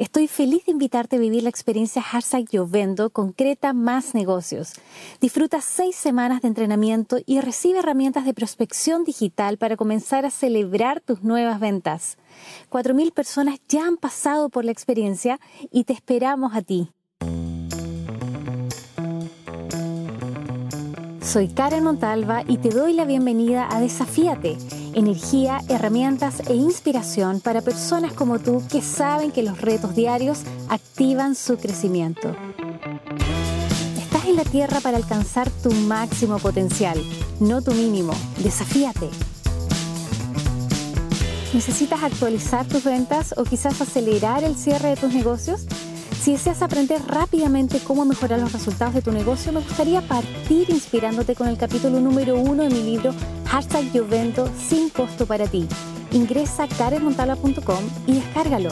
Estoy 0.00 0.28
feliz 0.28 0.64
de 0.64 0.72
invitarte 0.72 1.16
a 1.16 1.18
vivir 1.18 1.42
la 1.42 1.50
experiencia 1.50 2.00
Hashtag 2.00 2.48
Yo 2.48 2.66
concreta 3.10 3.74
más 3.74 4.14
negocios. 4.14 4.72
Disfruta 5.20 5.60
seis 5.60 5.94
semanas 5.94 6.40
de 6.40 6.48
entrenamiento 6.48 7.18
y 7.26 7.42
recibe 7.42 7.80
herramientas 7.80 8.24
de 8.24 8.32
prospección 8.32 9.04
digital 9.04 9.58
para 9.58 9.76
comenzar 9.76 10.24
a 10.24 10.30
celebrar 10.30 11.02
tus 11.02 11.22
nuevas 11.22 11.60
ventas. 11.60 12.16
4.000 12.70 13.12
personas 13.12 13.60
ya 13.68 13.86
han 13.86 13.98
pasado 13.98 14.48
por 14.48 14.64
la 14.64 14.72
experiencia 14.72 15.38
y 15.70 15.84
te 15.84 15.92
esperamos 15.92 16.54
a 16.54 16.62
ti. 16.62 16.88
Soy 21.20 21.48
Karen 21.48 21.84
Montalva 21.84 22.42
y 22.48 22.56
te 22.56 22.70
doy 22.70 22.94
la 22.94 23.04
bienvenida 23.04 23.68
a 23.70 23.78
Desafíate, 23.80 24.56
energía, 24.94 25.60
herramientas 25.68 26.40
e 26.48 26.54
inspiración 26.54 27.40
para 27.40 27.62
personas 27.62 28.12
como 28.12 28.38
tú 28.38 28.62
que 28.70 28.82
saben 28.82 29.30
que 29.30 29.42
los 29.42 29.60
retos 29.60 29.94
diarios 29.94 30.40
activan 30.68 31.34
su 31.34 31.56
crecimiento. 31.56 32.34
Estás 33.98 34.24
en 34.26 34.36
la 34.36 34.44
Tierra 34.44 34.80
para 34.80 34.96
alcanzar 34.96 35.50
tu 35.50 35.70
máximo 35.72 36.38
potencial, 36.38 37.00
no 37.40 37.62
tu 37.62 37.72
mínimo. 37.72 38.12
Desafíate. 38.42 39.08
¿Necesitas 41.52 42.02
actualizar 42.04 42.66
tus 42.66 42.84
ventas 42.84 43.34
o 43.36 43.44
quizás 43.44 43.80
acelerar 43.80 44.44
el 44.44 44.56
cierre 44.56 44.90
de 44.90 44.96
tus 44.96 45.12
negocios? 45.12 45.66
Si 46.20 46.32
deseas 46.32 46.60
aprender 46.60 47.00
rápidamente 47.06 47.80
cómo 47.82 48.04
mejorar 48.04 48.40
los 48.40 48.52
resultados 48.52 48.92
de 48.92 49.00
tu 49.00 49.10
negocio, 49.10 49.52
me 49.52 49.60
gustaría 49.60 50.02
partir 50.02 50.68
inspirándote 50.68 51.34
con 51.34 51.48
el 51.48 51.56
capítulo 51.56 51.98
número 51.98 52.36
uno 52.36 52.64
de 52.64 52.68
mi 52.68 52.82
libro 52.82 53.14
Hashtag 53.46 53.90
Yo 53.92 54.04
sin 54.58 54.90
costo 54.90 55.24
para 55.24 55.46
ti. 55.46 55.66
Ingresa 56.12 56.64
a 56.64 56.68
karenmontala.com 56.68 57.84
y 58.06 58.16
descárgalo. 58.16 58.68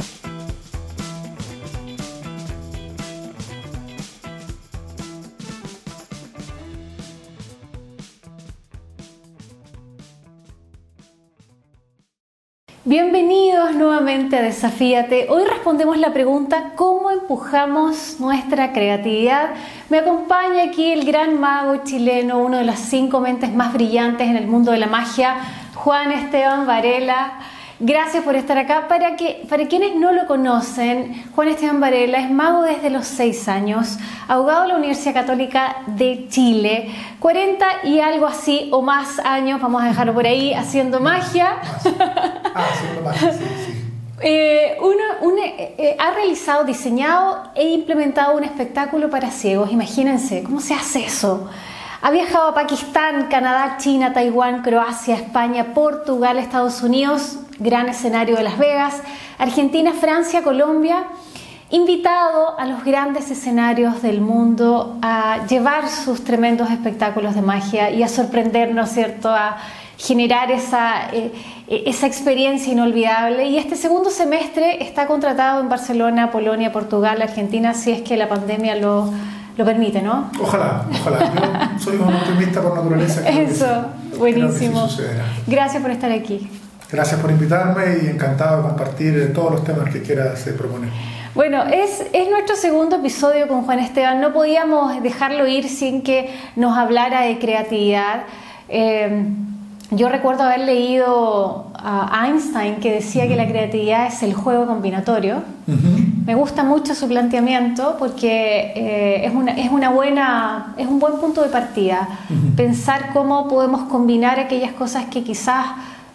Nuevamente 13.74 14.36
a 14.36 14.42
Desafíate. 14.42 15.26
Hoy 15.28 15.44
respondemos 15.44 15.98
la 15.98 16.12
pregunta 16.12 16.72
¿cómo 16.74 17.10
empujamos 17.10 18.18
nuestra 18.18 18.72
creatividad? 18.72 19.50
Me 19.90 19.98
acompaña 19.98 20.64
aquí 20.64 20.90
el 20.90 21.04
gran 21.04 21.38
mago 21.38 21.84
chileno, 21.84 22.38
uno 22.38 22.56
de 22.56 22.64
las 22.64 22.78
cinco 22.78 23.20
mentes 23.20 23.52
más 23.52 23.74
brillantes 23.74 24.26
en 24.26 24.36
el 24.36 24.46
mundo 24.46 24.72
de 24.72 24.78
la 24.78 24.86
magia, 24.86 25.36
Juan 25.74 26.12
Esteban 26.12 26.66
Varela. 26.66 27.40
Gracias 27.80 28.24
por 28.24 28.34
estar 28.34 28.58
acá. 28.58 28.88
Para, 28.88 29.14
que, 29.14 29.44
para 29.48 29.68
quienes 29.68 29.94
no 29.94 30.10
lo 30.10 30.26
conocen, 30.26 31.24
Juan 31.34 31.48
Esteban 31.48 31.78
Varela 31.78 32.18
es 32.18 32.28
mago 32.28 32.62
desde 32.62 32.90
los 32.90 33.06
6 33.06 33.48
años, 33.48 33.98
abogado 34.26 34.62
de 34.62 34.68
la 34.68 34.76
Universidad 34.76 35.14
Católica 35.14 35.76
de 35.86 36.26
Chile, 36.28 36.90
40 37.20 37.66
y 37.84 38.00
algo 38.00 38.26
así 38.26 38.68
o 38.72 38.82
más 38.82 39.20
años, 39.20 39.60
vamos 39.60 39.82
a 39.82 39.86
dejarlo 39.86 40.12
por 40.12 40.26
ahí, 40.26 40.54
haciendo 40.54 40.98
magia. 40.98 41.58
Ah, 42.54 42.67
sí, 43.20 43.26
sí. 43.66 43.84
Eh, 44.20 44.76
uno, 44.80 45.04
uno, 45.22 45.42
eh, 45.44 45.96
ha 45.98 46.10
realizado, 46.10 46.64
diseñado 46.64 47.50
e 47.54 47.68
implementado 47.68 48.36
un 48.36 48.42
espectáculo 48.42 49.10
para 49.10 49.30
ciegos. 49.30 49.70
Imagínense, 49.70 50.42
¿cómo 50.42 50.60
se 50.60 50.74
hace 50.74 51.04
eso? 51.04 51.48
Ha 52.02 52.10
viajado 52.10 52.48
a 52.48 52.54
Pakistán, 52.54 53.28
Canadá, 53.28 53.76
China, 53.78 54.12
Taiwán, 54.12 54.62
Croacia, 54.62 55.14
España, 55.14 55.72
Portugal, 55.74 56.38
Estados 56.38 56.82
Unidos, 56.82 57.38
gran 57.58 57.88
escenario 57.88 58.36
de 58.36 58.42
Las 58.42 58.58
Vegas, 58.58 59.02
Argentina, 59.38 59.92
Francia, 59.92 60.42
Colombia, 60.42 61.04
invitado 61.70 62.58
a 62.58 62.66
los 62.66 62.84
grandes 62.84 63.30
escenarios 63.30 64.00
del 64.02 64.20
mundo 64.20 64.96
a 65.02 65.46
llevar 65.48 65.88
sus 65.88 66.24
tremendos 66.24 66.70
espectáculos 66.70 67.34
de 67.34 67.42
magia 67.42 67.90
y 67.90 68.02
a 68.02 68.08
sorprendernos, 68.08 68.90
¿cierto? 68.90 69.28
A 69.28 69.58
generar 69.98 70.50
esa, 70.50 71.10
eh, 71.12 71.32
esa 71.68 72.06
experiencia 72.06 72.72
inolvidable. 72.72 73.46
Y 73.46 73.58
este 73.58 73.76
segundo 73.76 74.10
semestre 74.10 74.82
está 74.82 75.06
contratado 75.06 75.60
en 75.60 75.68
Barcelona, 75.68 76.30
Polonia, 76.30 76.72
Portugal, 76.72 77.20
Argentina, 77.20 77.74
si 77.74 77.90
es 77.90 78.00
que 78.02 78.16
la 78.16 78.28
pandemia 78.28 78.76
lo 78.76 79.12
lo 79.58 79.64
permite, 79.64 80.00
¿no? 80.00 80.30
Ojalá, 80.40 80.84
ojalá. 80.88 81.72
Yo 81.76 81.84
soy 81.84 81.96
un 81.96 82.14
optimista 82.14 82.62
por 82.62 82.76
naturaleza. 82.76 83.28
Eso, 83.28 83.66
que 83.66 84.12
sí, 84.12 84.18
buenísimo. 84.18 84.86
Que 84.86 84.92
sí 84.92 85.02
Gracias 85.48 85.82
por 85.82 85.90
estar 85.90 86.12
aquí. 86.12 86.48
Gracias 86.90 87.20
por 87.20 87.30
invitarme 87.32 87.98
y 88.04 88.06
encantado 88.06 88.62
de 88.62 88.68
compartir 88.68 89.32
todos 89.34 89.52
los 89.52 89.64
temas 89.64 89.92
que 89.92 90.00
quieras 90.00 90.48
proponer. 90.56 90.90
Bueno, 91.34 91.64
es, 91.64 92.04
es, 92.12 92.30
nuestro 92.30 92.54
segundo 92.54 92.96
episodio 92.96 93.48
con 93.48 93.64
Juan 93.64 93.80
Esteban. 93.80 94.20
No 94.20 94.32
podíamos 94.32 95.02
dejarlo 95.02 95.44
ir 95.48 95.68
sin 95.68 96.02
que 96.02 96.32
nos 96.54 96.78
hablara 96.78 97.22
de 97.22 97.40
creatividad. 97.40 98.22
Eh, 98.68 99.26
yo 99.90 100.08
recuerdo 100.08 100.42
haber 100.42 100.60
leído 100.60 101.66
a 101.74 102.26
Einstein 102.26 102.76
que 102.76 102.92
decía 102.92 103.26
que 103.26 103.36
la 103.36 103.46
creatividad 103.46 104.06
es 104.06 104.22
el 104.22 104.34
juego 104.34 104.66
combinatorio. 104.66 105.42
Uh 105.66 105.72
-huh. 105.72 106.24
Me 106.26 106.34
gusta 106.34 106.62
mucho 106.62 106.94
su 106.94 107.08
planteamiento 107.08 107.96
porque 107.98 108.72
eh, 108.76 109.24
es, 109.24 109.34
una, 109.34 109.52
es, 109.52 109.70
una 109.70 109.88
buena, 109.90 110.74
es 110.76 110.86
un 110.86 110.98
buen 110.98 111.14
punto 111.14 111.42
de 111.42 111.48
partida. 111.48 112.06
Uh 112.28 112.34
-huh. 112.34 112.54
Pensar 112.56 113.12
cómo 113.14 113.48
podemos 113.48 113.82
combinar 113.84 114.38
aquellas 114.38 114.72
cosas 114.72 115.06
que 115.06 115.22
quizás 115.24 115.66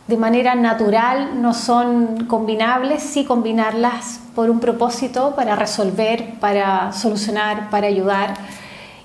de 0.07 0.17
manera 0.17 0.53
natural 0.53 1.41
no 1.41 1.53
son 1.53 2.25
combinables, 2.27 3.01
sí 3.01 3.23
combinarlas 3.23 4.19
por 4.35 4.49
un 4.49 4.59
propósito 4.59 5.33
para 5.35 5.55
resolver, 5.55 6.35
para 6.39 6.91
solucionar, 6.91 7.69
para 7.69 7.87
ayudar. 7.87 8.35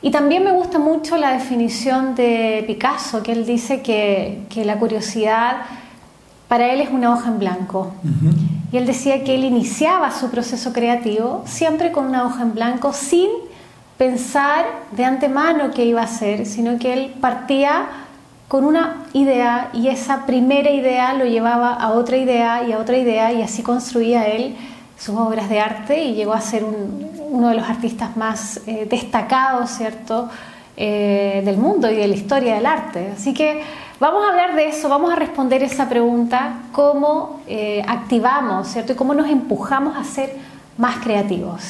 Y 0.01 0.11
también 0.11 0.45
me 0.45 0.53
gusta 0.53 0.79
mucho 0.79 1.17
la 1.17 1.33
definición 1.33 2.15
de 2.15 2.65
Picasso, 2.67 3.23
que 3.23 3.33
él 3.33 3.47
dice 3.47 3.83
que, 3.83 4.43
que 4.49 4.65
la 4.65 4.79
curiosidad 4.79 5.59
para 6.47 6.73
él 6.73 6.81
es 6.81 6.91
una 6.91 7.13
hoja 7.13 7.29
en 7.29 7.39
blanco. 7.39 7.93
Uh 8.05 8.09
-huh. 8.09 8.59
Y 8.73 8.77
él 8.77 8.87
decía 8.87 9.25
que 9.25 9.35
él 9.35 9.45
iniciaba 9.45 10.11
su 10.11 10.31
proceso 10.31 10.73
creativo 10.73 11.43
siempre 11.47 11.91
con 11.91 12.07
una 12.07 12.25
hoja 12.25 12.43
en 12.43 12.55
blanco, 12.55 12.93
sin 12.93 13.29
pensar 13.97 14.67
de 14.93 15.05
antemano 15.05 15.71
qué 15.75 15.85
iba 15.85 16.03
a 16.03 16.05
hacer, 16.05 16.47
sino 16.47 16.79
que 16.79 16.93
él 16.93 17.15
partía 17.21 17.87
con 18.47 18.65
una 18.65 19.05
idea 19.13 19.71
y 19.75 19.89
esa 19.89 20.25
primera 20.25 20.71
idea 20.71 21.13
lo 21.13 21.27
llevaba 21.27 21.75
a 21.75 21.91
otra 21.91 22.17
idea 22.17 22.67
y 22.67 22.73
a 22.73 22.79
otra 22.79 22.97
idea 22.97 23.33
y 23.33 23.43
así 23.43 23.63
construía 23.63 24.27
él 24.27 24.57
sus 24.99 25.15
obras 25.17 25.49
de 25.49 25.61
arte 25.61 26.03
y 26.03 26.15
llegó 26.15 26.33
a 26.33 26.41
ser 26.41 26.65
un, 26.65 27.11
uno 27.31 27.49
de 27.49 27.55
los 27.55 27.69
artistas 27.69 28.17
más 28.17 28.61
eh, 28.67 28.87
destacados, 28.89 29.71
¿cierto?, 29.71 30.29
eh, 30.77 31.43
del 31.45 31.57
mundo 31.57 31.91
y 31.91 31.97
de 31.97 32.07
la 32.07 32.15
historia 32.15 32.55
del 32.55 32.67
arte. 32.67 33.13
Así 33.17 33.35
que 33.35 33.63
vamos 33.99 34.25
a 34.25 34.31
hablar 34.31 34.55
de 34.55 34.69
eso, 34.69 34.89
vamos 34.89 35.13
a 35.13 35.17
responder 35.17 35.63
esa 35.63 35.89
pregunta, 35.89 36.61
cómo 36.73 37.41
eh, 37.49 37.83
activamos, 37.87 38.69
¿cierto?, 38.69 38.93
y 38.93 38.97
cómo 38.97 39.15
nos 39.15 39.29
empujamos 39.29 39.97
a 39.97 40.05
ser 40.05 40.37
más 40.77 40.99
creativos. 40.99 41.63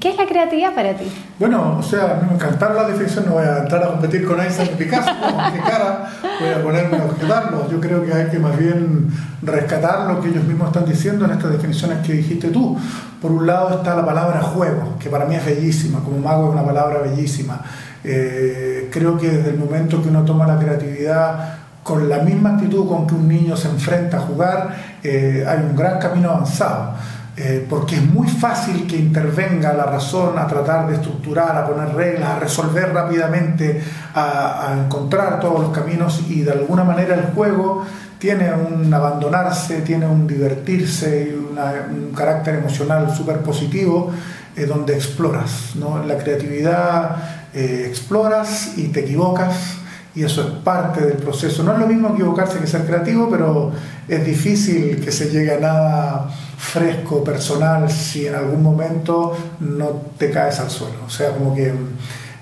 ¿Qué 0.00 0.08
es 0.08 0.16
la 0.16 0.24
creatividad 0.24 0.74
para 0.74 0.94
ti? 0.94 1.04
Bueno, 1.38 1.76
o 1.78 1.82
sea, 1.82 2.12
a 2.12 2.14
mí 2.14 2.28
me 2.30 2.34
encantaron 2.34 2.74
las 2.74 2.88
definiciones, 2.88 3.28
no 3.28 3.36
voy 3.36 3.44
a 3.44 3.58
entrar 3.58 3.82
a 3.82 3.88
competir 3.88 4.26
con 4.26 4.40
Einstein 4.40 4.70
y 4.72 4.76
Picasso, 4.76 5.12
¿no? 5.12 5.52
qué 5.52 5.60
cara, 5.60 6.10
voy 6.40 6.48
a 6.48 6.62
ponerme 6.62 6.96
a 6.96 7.04
objetarlos. 7.04 7.70
Yo 7.70 7.78
creo 7.80 8.02
que 8.06 8.14
hay 8.14 8.28
que 8.28 8.38
más 8.38 8.56
bien 8.56 9.08
rescatar 9.42 10.10
lo 10.10 10.22
que 10.22 10.30
ellos 10.30 10.44
mismos 10.44 10.68
están 10.68 10.86
diciendo 10.86 11.26
en 11.26 11.32
estas 11.32 11.52
definiciones 11.52 11.98
que 12.06 12.14
dijiste 12.14 12.48
tú. 12.48 12.78
Por 13.20 13.30
un 13.30 13.46
lado 13.46 13.76
está 13.76 13.94
la 13.94 14.06
palabra 14.06 14.40
juego, 14.40 14.96
que 14.98 15.10
para 15.10 15.26
mí 15.26 15.34
es 15.34 15.44
bellísima, 15.44 16.00
como 16.00 16.16
mago 16.18 16.48
es 16.48 16.54
una 16.54 16.64
palabra 16.64 17.00
bellísima. 17.00 17.60
Eh, 18.02 18.88
creo 18.90 19.18
que 19.18 19.28
desde 19.28 19.50
el 19.50 19.58
momento 19.58 20.02
que 20.02 20.08
uno 20.08 20.24
toma 20.24 20.46
la 20.46 20.58
creatividad 20.58 21.58
con 21.82 22.08
la 22.08 22.20
misma 22.20 22.54
actitud 22.54 22.88
con 22.88 23.06
que 23.06 23.14
un 23.14 23.28
niño 23.28 23.54
se 23.54 23.68
enfrenta 23.68 24.16
a 24.16 24.20
jugar, 24.20 24.76
eh, 25.02 25.44
hay 25.46 25.58
un 25.58 25.76
gran 25.76 25.98
camino 25.98 26.30
avanzado. 26.30 26.94
Eh, 27.36 27.64
porque 27.70 27.94
es 27.94 28.04
muy 28.04 28.28
fácil 28.28 28.86
que 28.86 28.96
intervenga 28.96 29.72
la 29.72 29.84
razón 29.84 30.36
a 30.38 30.46
tratar 30.46 30.88
de 30.88 30.96
estructurar, 30.96 31.56
a 31.56 31.66
poner 31.66 31.94
reglas, 31.94 32.28
a 32.28 32.38
resolver 32.38 32.92
rápidamente, 32.92 33.80
a, 34.14 34.76
encontrar 34.84 35.40
todos 35.40 35.60
los 35.60 35.70
caminos 35.70 36.22
y 36.28 36.42
de 36.42 36.52
alguna 36.52 36.84
manera 36.84 37.14
el 37.14 37.32
juego 37.32 37.86
tiene 38.18 38.52
un 38.52 38.92
abandonarse, 38.92 39.80
tiene 39.80 40.06
un 40.06 40.26
divertirse 40.26 41.30
y 41.30 41.34
un 41.34 42.12
carácter 42.14 42.56
emocional 42.56 43.14
súper 43.16 43.38
positivo 43.38 44.10
eh, 44.56 44.66
donde 44.66 44.94
exploras. 44.94 45.76
¿no? 45.76 46.04
La 46.04 46.18
creatividad 46.18 47.16
eh, 47.54 47.86
exploras 47.88 48.76
y 48.76 48.88
te 48.88 49.00
equivocas 49.00 49.76
y 50.14 50.24
eso 50.24 50.42
es 50.42 50.48
parte 50.64 51.06
del 51.06 51.16
proceso. 51.16 51.62
No 51.62 51.72
es 51.72 51.78
lo 51.78 51.86
mismo 51.86 52.10
equivocarse 52.10 52.58
que 52.58 52.66
ser 52.66 52.84
creativo, 52.84 53.28
pero 53.30 53.72
es 54.08 54.26
difícil 54.26 55.00
que 55.02 55.12
se 55.12 55.30
llegue 55.30 55.54
a 55.54 55.60
nada 55.60 56.30
fresco, 56.70 57.24
personal, 57.24 57.90
si 57.90 58.26
en 58.26 58.34
algún 58.34 58.62
momento 58.62 59.36
no 59.60 59.88
te 60.16 60.30
caes 60.30 60.60
al 60.60 60.70
suelo. 60.70 60.98
O 61.06 61.10
sea, 61.10 61.32
como 61.32 61.54
que 61.54 61.72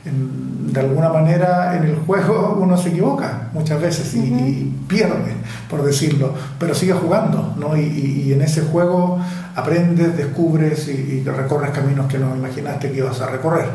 de 0.05 0.81
alguna 0.81 1.09
manera 1.09 1.77
en 1.77 1.85
el 1.85 1.97
juego 1.97 2.59
uno 2.61 2.77
se 2.77 2.91
equivoca 2.91 3.49
muchas 3.53 3.81
veces 3.81 4.15
y, 4.15 4.75
pierde, 4.87 5.33
por 5.69 5.83
decirlo, 5.83 6.33
pero 6.59 6.75
sigue 6.75 6.93
jugando, 6.93 7.55
¿no? 7.59 7.77
Y, 7.77 8.33
en 8.33 8.43
ese 8.43 8.63
juego 8.63 9.19
aprendes, 9.55 10.17
descubres 10.17 10.89
y, 10.89 11.25
recorres 11.25 11.71
caminos 11.71 12.07
que 12.07 12.19
no 12.19 12.37
imaginaste 12.37 12.91
que 12.91 12.99
ibas 12.99 13.21
a 13.21 13.27
recorrer. 13.27 13.69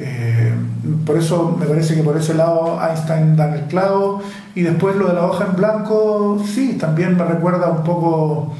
Eh, 0.00 0.52
por 1.04 1.16
eso 1.18 1.56
me 1.58 1.66
parece 1.66 1.96
que 1.96 2.04
por 2.04 2.16
ese 2.16 2.32
lado 2.32 2.78
Einstein 2.80 3.34
da 3.34 3.52
el 3.52 3.64
clavo 3.64 4.22
y 4.54 4.62
después 4.62 4.94
lo 4.94 5.08
de 5.08 5.14
la 5.14 5.26
hoja 5.26 5.46
en 5.46 5.56
blanco, 5.56 6.40
sí, 6.46 6.78
también 6.78 7.16
me 7.16 7.24
recuerda 7.24 7.68
un 7.68 7.82
poco 7.82 8.54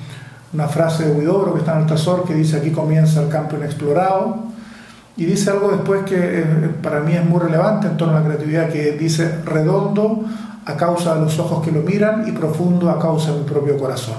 una 0.52 0.68
frase 0.68 1.06
de 1.06 1.12
Huidobro 1.12 1.52
que 1.52 1.60
está 1.60 1.74
en 1.74 1.80
el 1.82 1.86
Tesor 1.86 2.24
que 2.24 2.34
dice 2.34 2.56
aquí 2.56 2.70
comienza 2.70 3.22
el 3.22 3.28
campo 3.28 3.56
inexplorado 3.56 4.44
y 5.16 5.24
dice 5.24 5.50
algo 5.50 5.70
después 5.70 6.04
que 6.04 6.44
para 6.82 7.00
mí 7.00 7.12
es 7.12 7.24
muy 7.24 7.40
relevante 7.40 7.88
en 7.88 7.96
torno 7.96 8.16
a 8.16 8.20
la 8.20 8.26
creatividad 8.26 8.68
que 8.68 8.92
dice 8.92 9.40
redondo 9.44 10.24
a 10.64 10.76
causa 10.76 11.16
de 11.16 11.22
los 11.22 11.38
ojos 11.38 11.64
que 11.64 11.72
lo 11.72 11.80
miran 11.80 12.26
y 12.28 12.32
profundo 12.32 12.90
a 12.90 12.98
causa 12.98 13.32
de 13.32 13.40
mi 13.40 13.44
propio 13.44 13.76
corazón. 13.78 14.16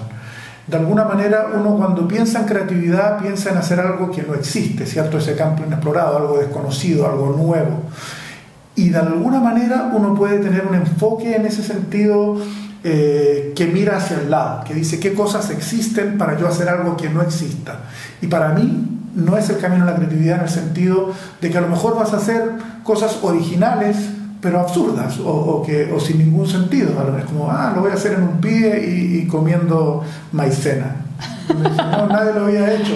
De 0.67 0.77
alguna 0.77 1.05
manera 1.05 1.47
uno 1.55 1.77
cuando 1.77 2.07
piensa 2.07 2.41
en 2.41 2.45
creatividad 2.45 3.19
piensa 3.19 3.51
en 3.51 3.57
hacer 3.57 3.79
algo 3.79 4.11
que 4.11 4.21
no 4.21 4.35
existe, 4.35 4.85
¿cierto? 4.85 5.17
Ese 5.17 5.35
campo 5.35 5.63
inexplorado, 5.65 6.17
algo 6.17 6.37
desconocido, 6.37 7.07
algo 7.07 7.35
nuevo. 7.35 7.83
Y 8.75 8.89
de 8.89 8.97
alguna 8.99 9.39
manera 9.39 9.89
uno 9.93 10.13
puede 10.13 10.39
tener 10.39 10.67
un 10.67 10.75
enfoque 10.75 11.35
en 11.35 11.45
ese 11.45 11.63
sentido 11.63 12.37
eh, 12.83 13.53
que 13.55 13.67
mira 13.67 13.97
hacia 13.97 14.21
el 14.21 14.31
lado, 14.31 14.63
que 14.63 14.73
dice 14.73 14.99
qué 14.99 15.13
cosas 15.13 15.49
existen 15.49 16.17
para 16.17 16.37
yo 16.37 16.47
hacer 16.47 16.69
algo 16.69 16.95
que 16.95 17.09
no 17.09 17.21
exista. 17.21 17.79
Y 18.21 18.27
para 18.27 18.49
mí 18.53 18.99
no 19.15 19.37
es 19.37 19.49
el 19.49 19.57
camino 19.57 19.83
a 19.83 19.87
la 19.87 19.95
creatividad 19.95 20.37
en 20.37 20.43
el 20.43 20.49
sentido 20.49 21.11
de 21.41 21.49
que 21.49 21.57
a 21.57 21.61
lo 21.61 21.67
mejor 21.67 21.95
vas 21.95 22.13
a 22.13 22.17
hacer 22.17 22.53
cosas 22.83 23.19
originales, 23.21 23.97
pero 24.41 24.61
absurdas 24.61 25.19
o, 25.23 25.61
que, 25.65 25.91
o 25.93 25.99
sin 25.99 26.19
ningún 26.19 26.47
sentido. 26.47 26.91
Es 27.17 27.25
como, 27.25 27.51
ah, 27.51 27.73
lo 27.75 27.81
voy 27.81 27.91
a 27.91 27.95
hacer 27.95 28.13
en 28.13 28.23
un 28.23 28.39
pie 28.39 28.81
y, 28.85 29.27
comiendo 29.27 30.03
maicena. 30.31 30.95
No, 31.49 32.07
nadie 32.07 32.33
lo 32.33 32.45
había 32.45 32.73
hecho. 32.73 32.95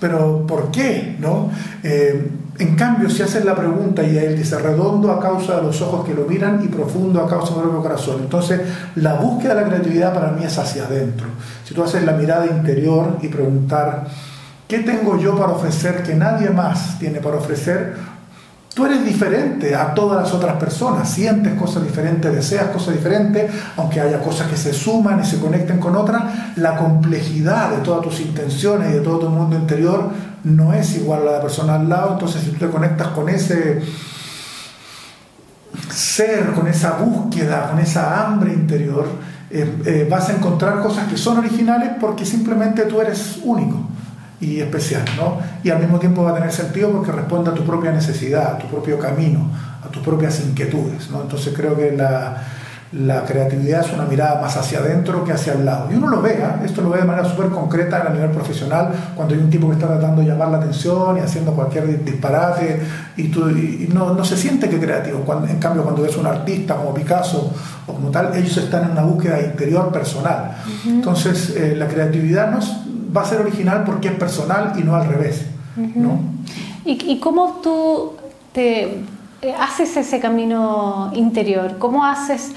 Pero 0.00 0.44
¿por 0.46 0.70
qué? 0.70 1.16
¿No? 1.20 1.50
Eh, 1.82 2.30
en 2.58 2.76
cambio, 2.76 3.10
si 3.10 3.22
haces 3.22 3.44
la 3.44 3.56
pregunta 3.56 4.02
y 4.04 4.16
él 4.16 4.36
dice 4.36 4.58
redondo 4.58 5.10
a 5.10 5.20
causa 5.20 5.56
de 5.56 5.62
los 5.62 5.80
ojos 5.82 6.06
que 6.06 6.14
lo 6.14 6.24
miran 6.24 6.60
y 6.64 6.68
profundo 6.68 7.20
a 7.20 7.28
causa 7.28 7.52
del 7.54 7.62
propio 7.64 7.82
corazón. 7.82 8.16
Entonces, 8.20 8.60
la 8.94 9.14
búsqueda 9.14 9.54
de 9.54 9.62
la 9.62 9.66
creatividad 9.66 10.14
para 10.14 10.30
mí 10.30 10.44
es 10.44 10.56
hacia 10.56 10.84
adentro. 10.84 11.26
Si 11.64 11.74
tú 11.74 11.82
haces 11.82 12.04
la 12.04 12.12
mirada 12.12 12.46
interior 12.46 13.18
y 13.22 13.28
preguntar, 13.28 14.06
¿qué 14.68 14.78
tengo 14.80 15.18
yo 15.18 15.36
para 15.36 15.52
ofrecer 15.52 16.04
que 16.04 16.14
nadie 16.14 16.50
más 16.50 16.98
tiene 17.00 17.18
para 17.18 17.38
ofrecer? 17.38 17.94
Tú 18.72 18.86
eres 18.86 19.04
diferente 19.04 19.74
a 19.74 19.94
todas 19.94 20.22
las 20.22 20.32
otras 20.32 20.56
personas, 20.56 21.08
sientes 21.08 21.54
cosas 21.54 21.84
diferentes, 21.84 22.32
deseas 22.32 22.66
cosas 22.68 22.94
diferentes, 22.94 23.50
aunque 23.76 24.00
haya 24.00 24.20
cosas 24.20 24.48
que 24.48 24.56
se 24.56 24.72
suman 24.72 25.20
y 25.20 25.24
se 25.24 25.38
conecten 25.38 25.78
con 25.78 25.96
otras, 25.96 26.22
la 26.56 26.76
complejidad 26.76 27.70
de 27.70 27.78
todas 27.78 28.02
tus 28.02 28.20
intenciones 28.20 28.90
y 28.90 28.94
de 28.94 29.00
todo 29.00 29.20
tu 29.20 29.28
mundo 29.28 29.56
interior 29.56 30.10
no 30.44 30.72
es 30.72 30.96
igual 30.96 31.26
a 31.26 31.32
la 31.32 31.40
persona 31.40 31.76
al 31.76 31.88
lado, 31.88 32.12
entonces 32.12 32.42
si 32.42 32.50
tú 32.50 32.66
te 32.66 32.70
conectas 32.70 33.08
con 33.08 33.28
ese 33.28 33.82
ser, 35.90 36.52
con 36.52 36.66
esa 36.68 36.98
búsqueda, 36.98 37.70
con 37.70 37.80
esa 37.80 38.24
hambre 38.24 38.52
interior, 38.52 39.06
eh, 39.50 39.82
eh, 39.86 40.08
vas 40.10 40.28
a 40.28 40.34
encontrar 40.34 40.80
cosas 40.80 41.08
que 41.08 41.16
son 41.16 41.38
originales 41.38 41.90
porque 42.00 42.24
simplemente 42.24 42.82
tú 42.82 43.00
eres 43.00 43.40
único 43.42 43.78
y 44.40 44.60
especial, 44.60 45.04
¿no? 45.16 45.38
Y 45.62 45.70
al 45.70 45.80
mismo 45.80 45.98
tiempo 45.98 46.22
va 46.22 46.32
a 46.32 46.34
tener 46.34 46.52
sentido 46.52 46.90
porque 46.90 47.12
responde 47.12 47.50
a 47.50 47.54
tu 47.54 47.64
propia 47.64 47.92
necesidad, 47.92 48.54
a 48.54 48.58
tu 48.58 48.66
propio 48.66 48.98
camino, 48.98 49.48
a 49.82 49.88
tus 49.88 50.02
propias 50.02 50.40
inquietudes, 50.40 51.10
¿no? 51.10 51.22
Entonces 51.22 51.54
creo 51.56 51.76
que 51.76 51.92
la, 51.92 52.42
la 52.94 53.24
creatividad 53.24 53.80
es 53.84 53.92
una 53.92 54.04
mirada 54.04 54.40
más 54.40 54.56
hacia 54.56 54.78
adentro 54.78 55.24
que 55.24 55.32
hacia 55.32 55.54
el 55.54 55.64
lado. 55.64 55.90
Y 55.90 55.96
uno 55.96 56.08
lo 56.08 56.22
ve, 56.22 56.34
¿eh? 56.34 56.64
esto 56.64 56.80
lo 56.80 56.90
ve 56.90 57.00
de 57.00 57.04
manera 57.04 57.28
súper 57.28 57.50
concreta 57.50 58.04
a 58.06 58.10
nivel 58.10 58.30
profesional, 58.30 58.92
cuando 59.16 59.34
hay 59.34 59.40
un 59.40 59.50
tipo 59.50 59.66
que 59.68 59.74
está 59.74 59.88
tratando 59.88 60.22
de 60.22 60.28
llamar 60.28 60.48
la 60.48 60.58
atención 60.58 61.16
y 61.16 61.20
haciendo 61.20 61.52
cualquier 61.52 62.04
disparate 62.04 62.80
y, 63.16 63.28
tú, 63.28 63.48
y 63.50 63.88
no, 63.92 64.14
no, 64.14 64.24
se 64.24 64.36
siente 64.36 64.68
que 64.68 64.78
creativo. 64.78 65.20
Cuando, 65.20 65.48
en 65.48 65.58
cambio, 65.58 65.82
cuando 65.82 66.02
ves 66.02 66.16
un 66.16 66.26
artista 66.26 66.76
como 66.76 66.94
Picasso 66.94 67.52
o 67.86 67.92
como 67.92 68.10
tal, 68.10 68.34
ellos 68.36 68.56
están 68.56 68.84
en 68.84 68.90
una 68.92 69.02
búsqueda 69.02 69.40
interior 69.40 69.90
personal. 69.90 70.56
Entonces, 70.86 71.50
eh, 71.56 71.74
la 71.76 71.88
creatividad 71.88 72.50
no 72.52 72.60
va 73.14 73.22
a 73.22 73.24
ser 73.24 73.40
original 73.40 73.82
porque 73.84 74.08
es 74.08 74.14
personal 74.14 74.72
y 74.78 74.84
no 74.84 74.94
al 74.94 75.08
revés. 75.08 75.46
¿no? 75.76 76.20
¿Y, 76.84 77.12
¿Y 77.12 77.18
cómo 77.18 77.60
tú 77.60 78.12
te 78.52 78.84
eh, 79.42 79.54
haces 79.58 79.96
ese 79.96 80.20
camino 80.20 81.10
interior? 81.14 81.76
¿Cómo 81.78 82.04
haces 82.04 82.52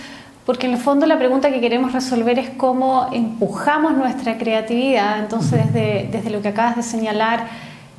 porque 0.48 0.66
en 0.66 0.74
el 0.74 0.80
fondo 0.80 1.06
la 1.06 1.18
pregunta 1.18 1.52
que 1.52 1.60
queremos 1.60 1.92
resolver 1.92 2.40
es 2.40 2.50
cómo 2.52 3.10
empujamos 3.12 3.98
nuestra 3.98 4.38
creatividad. 4.38 5.20
Entonces, 5.20 5.74
desde, 5.74 6.08
desde 6.10 6.30
lo 6.30 6.42
que 6.42 6.48
acabas 6.48 6.78
de 6.78 6.84
señalar, 6.84 7.48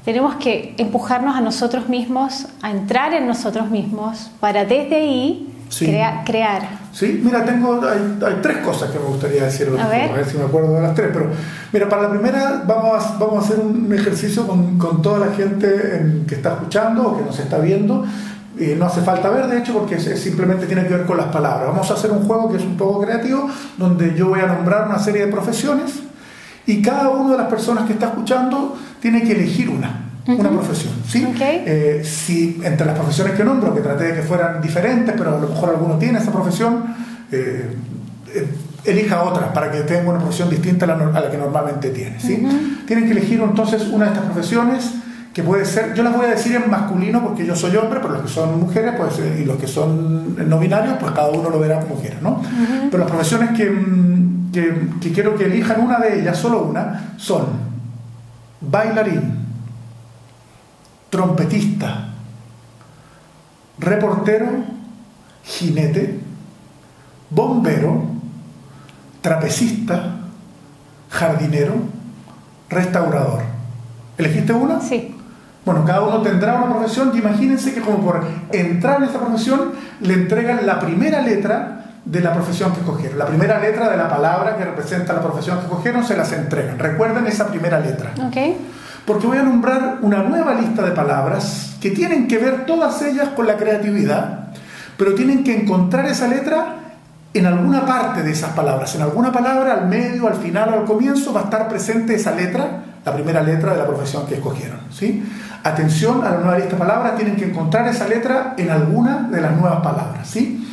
tenemos 0.02 0.36
que 0.36 0.74
empujarnos 0.78 1.36
a 1.36 1.42
nosotros 1.42 1.90
mismos, 1.90 2.46
a 2.62 2.70
entrar 2.70 3.12
en 3.12 3.26
nosotros 3.26 3.68
mismos, 3.68 4.30
para 4.40 4.64
desde 4.64 4.96
ahí 4.96 5.52
crear. 6.24 6.62
Sí, 6.90 7.20
mira, 7.22 7.44
tengo, 7.44 7.82
hay, 7.86 8.18
hay, 8.26 8.38
tres 8.40 8.56
cosas 8.64 8.90
que 8.92 8.98
me 8.98 9.04
gustaría 9.04 9.44
decir, 9.44 9.68
a 9.78 9.86
ver. 9.86 10.10
a 10.10 10.14
ver. 10.14 10.24
si 10.24 10.38
me 10.38 10.44
acuerdo 10.44 10.72
de 10.72 10.80
las 10.80 10.94
tres, 10.94 11.10
pero 11.12 11.30
mira, 11.70 11.86
para 11.86 12.04
la 12.04 12.10
primera 12.10 12.62
vamos 12.66 13.04
a, 13.04 13.18
vamos 13.18 13.44
a 13.44 13.46
hacer 13.46 13.62
un 13.62 13.92
ejercicio 13.92 14.46
con, 14.46 14.78
con 14.78 15.02
toda 15.02 15.26
la 15.26 15.34
gente 15.34 16.24
que 16.26 16.34
está 16.34 16.54
escuchando 16.54 17.08
o 17.08 17.18
que 17.18 17.24
nos 17.24 17.38
está 17.38 17.58
viendo 17.58 18.06
no 18.76 18.86
hace 18.86 19.02
falta 19.02 19.30
ver, 19.30 19.46
de 19.46 19.58
hecho, 19.58 19.72
porque 19.72 19.98
simplemente 20.00 20.66
tiene 20.66 20.86
que 20.86 20.94
ver 20.94 21.06
con 21.06 21.16
las 21.16 21.26
palabras. 21.26 21.68
Vamos 21.68 21.90
a 21.90 21.94
hacer 21.94 22.10
un 22.10 22.24
juego 22.26 22.50
que 22.50 22.58
es 22.58 22.64
un 22.64 22.76
poco 22.76 23.02
creativo, 23.02 23.48
donde 23.76 24.14
yo 24.14 24.28
voy 24.28 24.40
a 24.40 24.46
nombrar 24.46 24.88
una 24.88 24.98
serie 24.98 25.26
de 25.26 25.32
profesiones 25.32 26.00
y 26.66 26.82
cada 26.82 27.08
una 27.08 27.32
de 27.32 27.38
las 27.38 27.48
personas 27.48 27.86
que 27.86 27.94
está 27.94 28.08
escuchando 28.08 28.76
tiene 29.00 29.22
que 29.22 29.32
elegir 29.32 29.70
una. 29.70 30.04
Una 30.26 30.50
profesión, 30.50 30.92
¿sí? 31.08 31.26
Eh, 31.40 32.02
si 32.04 32.60
entre 32.62 32.84
las 32.84 32.94
profesiones 32.94 33.32
que 33.32 33.42
nombro, 33.42 33.74
que 33.74 33.80
traté 33.80 34.08
de 34.08 34.14
que 34.16 34.22
fueran 34.22 34.60
diferentes, 34.60 35.14
pero 35.16 35.34
a 35.34 35.40
lo 35.40 35.48
mejor 35.48 35.70
alguno 35.70 35.96
tiene 35.96 36.18
esa 36.18 36.30
profesión, 36.30 36.84
eh, 37.32 37.74
eh, 38.34 38.46
elija 38.84 39.22
otra 39.22 39.54
para 39.54 39.70
que 39.70 39.80
tenga 39.80 40.10
una 40.10 40.18
profesión 40.18 40.50
distinta 40.50 40.84
a 40.84 41.20
la, 41.20 41.30
que 41.30 41.38
normalmente 41.38 41.88
tiene. 41.88 42.20
¿sí? 42.20 42.46
Tienen 42.86 43.06
que 43.06 43.12
elegir 43.12 43.40
entonces 43.40 43.88
una 43.88 44.04
de 44.04 44.12
estas 44.12 44.26
profesiones 44.26 44.92
que 45.38 45.44
puede 45.44 45.64
ser, 45.64 45.94
yo 45.94 46.02
las 46.02 46.16
voy 46.16 46.26
a 46.26 46.30
decir 46.30 46.56
en 46.56 46.68
masculino 46.68 47.22
porque 47.22 47.46
yo 47.46 47.54
soy 47.54 47.76
hombre, 47.76 48.00
pero 48.02 48.14
los 48.14 48.22
que 48.22 48.28
son 48.28 48.58
mujeres 48.58 48.94
pues, 48.98 49.20
y 49.38 49.44
los 49.44 49.56
que 49.56 49.68
son 49.68 50.34
no 50.48 50.58
binarios, 50.58 50.96
pues 50.98 51.12
cada 51.12 51.28
uno 51.28 51.48
lo 51.48 51.60
verá 51.60 51.78
como 51.78 51.94
quiera, 51.94 52.16
¿no? 52.20 52.42
Pero 52.90 52.98
las 52.98 53.08
profesiones 53.08 53.52
mm, 53.52 54.50
que, 54.50 54.88
que, 55.00 55.12
quiero 55.12 55.36
que 55.36 55.44
elijan 55.44 55.80
una 55.80 56.00
de 56.00 56.22
ellas, 56.22 56.36
solo 56.36 56.64
una, 56.64 57.14
son 57.18 57.46
bailarín, 58.60 59.46
trompetista, 61.08 62.08
reportero, 63.78 64.48
jinete, 65.44 66.18
bombero, 67.30 68.06
trapecista, 69.20 70.16
jardinero, 71.08 71.76
restaurador. 72.68 73.42
¿Elegiste 74.18 74.52
una? 74.52 74.80
Sí. 74.80 75.14
Bueno, 75.68 75.84
cada 75.84 76.00
uno 76.00 76.22
tendrá 76.22 76.54
una 76.54 76.74
profesión 76.74 77.12
y 77.12 77.18
imagínense 77.18 77.74
que 77.74 77.82
como 77.82 77.98
por 77.98 78.24
entrar 78.50 79.02
en 79.02 79.10
esa 79.10 79.18
profesión 79.18 79.72
le 80.00 80.14
entregan 80.14 80.64
la 80.64 80.80
primera 80.80 81.20
letra 81.20 81.84
de 82.06 82.22
la 82.22 82.32
profesión 82.32 82.72
que 82.72 82.80
escogieron. 82.80 83.18
La 83.18 83.26
primera 83.26 83.58
letra 83.60 83.90
de 83.90 83.98
la 83.98 84.08
palabra 84.08 84.56
que 84.56 84.64
representa 84.64 85.12
la 85.12 85.20
profesión 85.20 85.58
que 85.58 85.64
escogieron 85.64 86.06
se 86.06 86.16
las 86.16 86.32
entregan. 86.32 86.78
Recuerden 86.78 87.26
esa 87.26 87.48
primera 87.48 87.80
letra. 87.80 88.14
Okay. 88.28 88.56
Porque 89.04 89.26
voy 89.26 89.36
a 89.36 89.42
nombrar 89.42 89.98
una 90.00 90.22
nueva 90.22 90.54
lista 90.54 90.80
de 90.80 90.92
palabras 90.92 91.76
que 91.82 91.90
tienen 91.90 92.28
que 92.28 92.38
ver 92.38 92.64
todas 92.64 93.02
ellas 93.02 93.28
con 93.36 93.46
la 93.46 93.58
creatividad, 93.58 94.48
pero 94.96 95.14
tienen 95.14 95.44
que 95.44 95.54
encontrar 95.54 96.06
esa 96.06 96.28
letra 96.28 96.76
en 97.34 97.44
alguna 97.44 97.84
parte 97.84 98.22
de 98.22 98.30
esas 98.30 98.54
palabras. 98.54 98.94
En 98.94 99.02
alguna 99.02 99.32
palabra, 99.32 99.74
al 99.74 99.86
medio, 99.86 100.28
al 100.28 100.36
final 100.36 100.70
o 100.70 100.80
al 100.80 100.84
comienzo, 100.86 101.34
va 101.34 101.42
a 101.42 101.44
estar 101.44 101.68
presente 101.68 102.14
esa 102.14 102.34
letra, 102.34 102.84
la 103.08 103.14
primera 103.14 103.42
letra 103.42 103.72
de 103.72 103.78
la 103.78 103.86
profesión 103.86 104.26
que 104.26 104.34
escogieron. 104.34 104.80
¿sí? 104.90 105.24
Atención 105.64 106.24
a 106.24 106.30
la 106.30 106.36
nueva 106.38 106.56
lista 106.58 106.72
de 106.72 106.78
palabras, 106.78 107.16
tienen 107.16 107.36
que 107.36 107.46
encontrar 107.46 107.88
esa 107.88 108.06
letra 108.06 108.54
en 108.56 108.70
alguna 108.70 109.28
de 109.30 109.40
las 109.40 109.56
nuevas 109.56 109.80
palabras. 109.80 110.28
¿sí? 110.28 110.68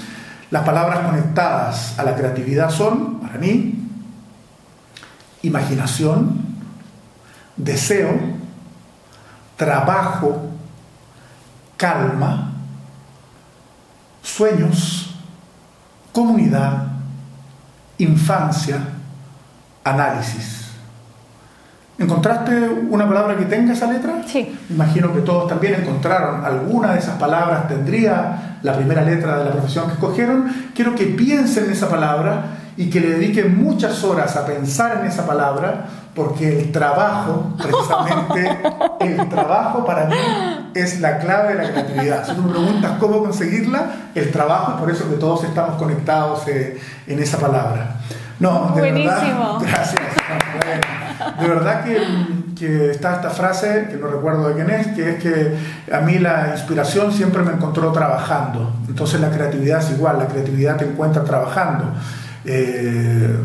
Las 0.51 0.63
palabras 0.63 0.99
conectadas 0.99 1.97
a 1.97 2.03
la 2.03 2.15
creatividad 2.15 2.69
son, 2.69 3.19
para 3.19 3.37
mí, 3.37 3.87
imaginación, 5.43 6.41
deseo, 7.55 8.19
trabajo, 9.55 10.49
calma, 11.77 12.51
sueños, 14.21 15.15
comunidad, 16.11 16.87
infancia, 17.97 18.79
análisis. 19.83 20.64
¿Encontraste 21.97 22.69
una 22.89 23.07
palabra 23.07 23.37
que 23.37 23.45
tenga 23.45 23.71
esa 23.73 23.91
letra? 23.91 24.21
Sí. 24.27 24.57
Imagino 24.69 25.13
que 25.13 25.21
todos 25.21 25.47
también 25.47 25.75
encontraron 25.75 26.43
alguna 26.43 26.91
de 26.91 26.99
esas 26.99 27.17
palabras, 27.17 27.69
tendría 27.69 28.57
la 28.61 28.75
primera 28.75 29.01
letra 29.01 29.37
de 29.37 29.45
la 29.45 29.51
profesión 29.51 29.87
que 29.87 29.93
escogieron. 29.93 30.71
Quiero 30.75 30.93
que 30.93 31.05
piensen 31.05 31.65
en 31.65 31.71
esa 31.71 31.87
palabra 31.87 32.57
y 32.77 32.89
que 32.89 32.99
le 32.99 33.11
dediquen 33.11 33.63
muchas 33.63 34.03
horas 34.03 34.35
a 34.35 34.45
pensar 34.45 34.99
en 34.99 35.05
esa 35.05 35.25
palabra, 35.25 35.85
porque 36.13 36.59
el 36.59 36.71
trabajo, 36.73 37.53
precisamente, 37.57 38.57
el 38.99 39.29
trabajo 39.29 39.85
para 39.85 40.07
mí 40.07 40.15
es 40.73 40.99
la 40.99 41.19
clave 41.19 41.55
de 41.55 41.63
la 41.63 41.71
creatividad. 41.71 42.25
Si 42.25 42.33
tú 42.33 42.41
me 42.41 42.51
preguntas 42.51 42.91
cómo 42.99 43.19
conseguirla, 43.23 43.85
el 44.13 44.31
trabajo, 44.31 44.77
por 44.77 44.91
eso 44.91 45.09
que 45.09 45.15
todos 45.15 45.45
estamos 45.45 45.75
conectados 45.75 46.45
eh, 46.47 46.77
en 47.07 47.19
esa 47.19 47.37
palabra. 47.37 47.95
No, 48.39 48.73
de 48.75 48.81
Buenísimo. 48.81 49.59
verdad. 49.59 49.61
Gracias. 49.61 50.04
De 51.39 51.47
verdad 51.47 51.83
que, 51.83 52.91
está 52.91 53.15
esta 53.15 53.29
frase, 53.29 53.87
que 53.89 53.97
no 53.97 54.07
recuerdo 54.07 54.49
de 54.49 54.55
quién 54.55 54.69
es, 54.69 54.87
que 54.87 55.09
es 55.09 55.23
que 55.23 55.55
a 55.91 55.99
mí 55.99 56.19
la 56.19 56.51
inspiración 56.53 57.11
siempre 57.11 57.43
me 57.43 57.51
encontró 57.51 57.91
trabajando. 57.91 58.73
Entonces 58.87 59.19
la 59.19 59.29
creatividad 59.29 59.79
es 59.79 59.91
igual, 59.91 60.17
la 60.19 60.27
creatividad 60.27 60.77
te 60.77 60.85
encuentra 60.85 61.23
trabajando. 61.23 61.85
Eh, 62.45 63.35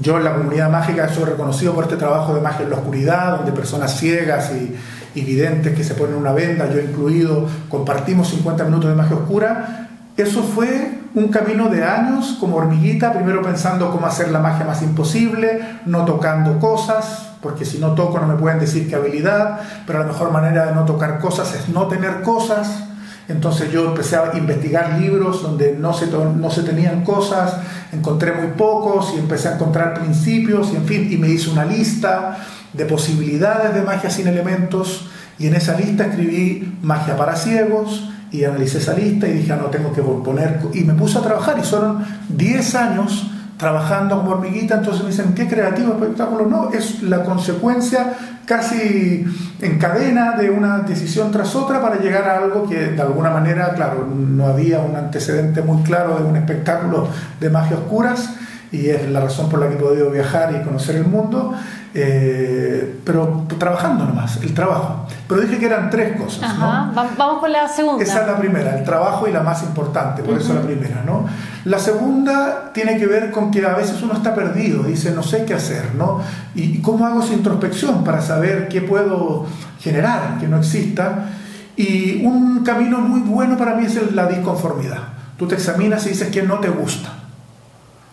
yo 0.00 0.18
en 0.18 0.24
la 0.24 0.34
comunidad 0.34 0.70
mágica 0.70 1.08
soy 1.08 1.24
reconocido 1.24 1.74
por 1.74 1.84
este 1.84 1.96
trabajo 1.96 2.34
de 2.34 2.40
magia 2.40 2.64
en 2.64 2.70
la 2.70 2.76
oscuridad, 2.76 3.36
donde 3.38 3.52
personas 3.52 3.96
ciegas 3.98 4.52
y, 4.52 4.76
y 5.18 5.24
videntes 5.24 5.76
que 5.76 5.82
se 5.82 5.94
ponen 5.94 6.14
una 6.14 6.32
venda, 6.32 6.70
yo 6.72 6.80
incluido, 6.80 7.48
compartimos 7.68 8.28
50 8.28 8.64
minutos 8.64 8.90
de 8.90 8.96
magia 8.96 9.16
oscura. 9.16 9.88
Eso 10.16 10.42
fue 10.42 10.99
un 11.14 11.28
camino 11.28 11.68
de 11.68 11.84
años 11.84 12.36
como 12.38 12.56
hormiguita, 12.56 13.12
primero 13.12 13.42
pensando 13.42 13.90
cómo 13.90 14.06
hacer 14.06 14.30
la 14.30 14.38
magia 14.38 14.64
más 14.64 14.82
imposible, 14.82 15.60
no 15.86 16.04
tocando 16.04 16.58
cosas, 16.58 17.30
porque 17.42 17.64
si 17.64 17.78
no 17.78 17.94
toco 17.94 18.20
no 18.20 18.26
me 18.26 18.36
pueden 18.36 18.60
decir 18.60 18.88
qué 18.88 18.96
habilidad, 18.96 19.60
pero 19.86 20.00
la 20.00 20.06
mejor 20.06 20.30
manera 20.30 20.66
de 20.66 20.74
no 20.74 20.84
tocar 20.84 21.18
cosas 21.18 21.54
es 21.54 21.68
no 21.68 21.88
tener 21.88 22.22
cosas. 22.22 22.84
Entonces 23.28 23.70
yo 23.72 23.86
empecé 23.86 24.16
a 24.16 24.32
investigar 24.36 24.98
libros 24.98 25.42
donde 25.42 25.76
no 25.78 25.92
se, 25.92 26.08
no 26.08 26.50
se 26.50 26.62
tenían 26.62 27.04
cosas, 27.04 27.56
encontré 27.92 28.32
muy 28.32 28.48
pocos 28.48 29.12
y 29.14 29.18
empecé 29.20 29.48
a 29.48 29.54
encontrar 29.54 29.94
principios 29.94 30.72
y 30.72 30.76
en 30.76 30.84
fin, 30.84 31.08
y 31.10 31.16
me 31.16 31.28
hice 31.28 31.50
una 31.50 31.64
lista 31.64 32.38
de 32.72 32.84
posibilidades 32.86 33.74
de 33.74 33.82
magia 33.82 34.10
sin 34.10 34.26
elementos 34.26 35.08
y 35.38 35.46
en 35.46 35.54
esa 35.54 35.76
lista 35.76 36.06
escribí 36.06 36.76
magia 36.82 37.16
para 37.16 37.36
ciegos, 37.36 38.10
y 38.32 38.44
analicé 38.44 38.78
esa 38.78 38.94
lista 38.94 39.26
y 39.26 39.32
dije, 39.32 39.52
ah, 39.52 39.58
no, 39.60 39.66
tengo 39.66 39.92
que 39.92 40.02
poner, 40.02 40.60
y 40.72 40.84
me 40.84 40.94
puse 40.94 41.18
a 41.18 41.22
trabajar 41.22 41.58
y 41.58 41.62
fueron 41.62 42.04
10 42.28 42.74
años 42.74 43.30
trabajando 43.56 44.16
como 44.16 44.30
hormiguita, 44.30 44.76
entonces 44.76 45.02
me 45.02 45.10
dicen, 45.10 45.34
qué 45.34 45.46
creativo 45.46 45.92
espectáculo, 45.92 46.46
no, 46.46 46.70
es 46.70 47.02
la 47.02 47.22
consecuencia 47.24 48.14
casi 48.46 49.24
en 49.60 49.78
cadena 49.78 50.32
de 50.32 50.50
una 50.50 50.78
decisión 50.78 51.30
tras 51.30 51.54
otra 51.54 51.80
para 51.80 52.00
llegar 52.00 52.28
a 52.28 52.38
algo 52.38 52.66
que 52.66 52.92
de 52.92 53.02
alguna 53.02 53.30
manera, 53.30 53.74
claro, 53.74 54.06
no 54.06 54.46
había 54.46 54.80
un 54.80 54.96
antecedente 54.96 55.60
muy 55.60 55.82
claro 55.82 56.18
de 56.18 56.24
un 56.24 56.36
espectáculo 56.36 57.08
de 57.38 57.50
magia 57.50 57.76
oscuras 57.76 58.30
y 58.72 58.88
es 58.88 59.08
la 59.10 59.20
razón 59.20 59.48
por 59.48 59.60
la 59.60 59.68
que 59.68 59.74
he 59.74 59.78
podido 59.78 60.10
viajar 60.10 60.56
y 60.58 60.64
conocer 60.64 60.96
el 60.96 61.04
mundo, 61.04 61.52
eh, 61.92 63.00
pero 63.04 63.46
trabajando 63.58 64.04
nomás, 64.04 64.36
el 64.42 64.54
trabajo. 64.54 65.06
Pero 65.28 65.40
dije 65.40 65.58
que 65.58 65.66
eran 65.66 65.90
tres 65.90 66.16
cosas. 66.20 66.44
Ajá. 66.44 66.92
Vamos 67.16 67.40
con 67.40 67.52
la 67.52 67.68
segunda. 67.68 68.02
Esa 68.02 68.20
es 68.20 68.26
la 68.26 68.38
primera, 68.38 68.78
el 68.78 68.84
trabajo 68.84 69.26
y 69.26 69.32
la 69.32 69.42
más 69.42 69.62
importante, 69.62 70.22
por 70.22 70.38
eso 70.38 70.54
la 70.54 70.62
primera. 70.62 71.02
¿no? 71.04 71.26
La 71.64 71.78
segunda 71.78 72.72
tiene 72.72 72.96
que 72.96 73.06
ver 73.06 73.30
con 73.30 73.50
que 73.50 73.64
a 73.64 73.74
veces 73.74 74.00
uno 74.02 74.14
está 74.14 74.34
perdido, 74.34 74.84
dice, 74.84 75.10
no 75.10 75.22
sé 75.22 75.44
qué 75.44 75.54
hacer, 75.54 75.94
¿no? 75.94 76.20
¿Y 76.54 76.80
cómo 76.80 77.06
hago 77.06 77.22
esa 77.22 77.34
introspección 77.34 78.04
para 78.04 78.20
saber 78.20 78.68
qué 78.68 78.82
puedo 78.82 79.46
generar 79.80 80.38
que 80.38 80.46
no 80.46 80.58
exista? 80.58 81.26
Y 81.76 82.24
un 82.24 82.62
camino 82.62 82.98
muy 82.98 83.20
bueno 83.20 83.56
para 83.56 83.74
mí 83.74 83.86
es 83.86 84.12
la 84.12 84.26
disconformidad. 84.26 85.00
Tú 85.36 85.48
te 85.48 85.54
examinas 85.54 86.06
y 86.06 86.10
dices 86.10 86.28
que 86.28 86.42
no 86.42 86.58
te 86.58 86.68
gusta. 86.68 87.20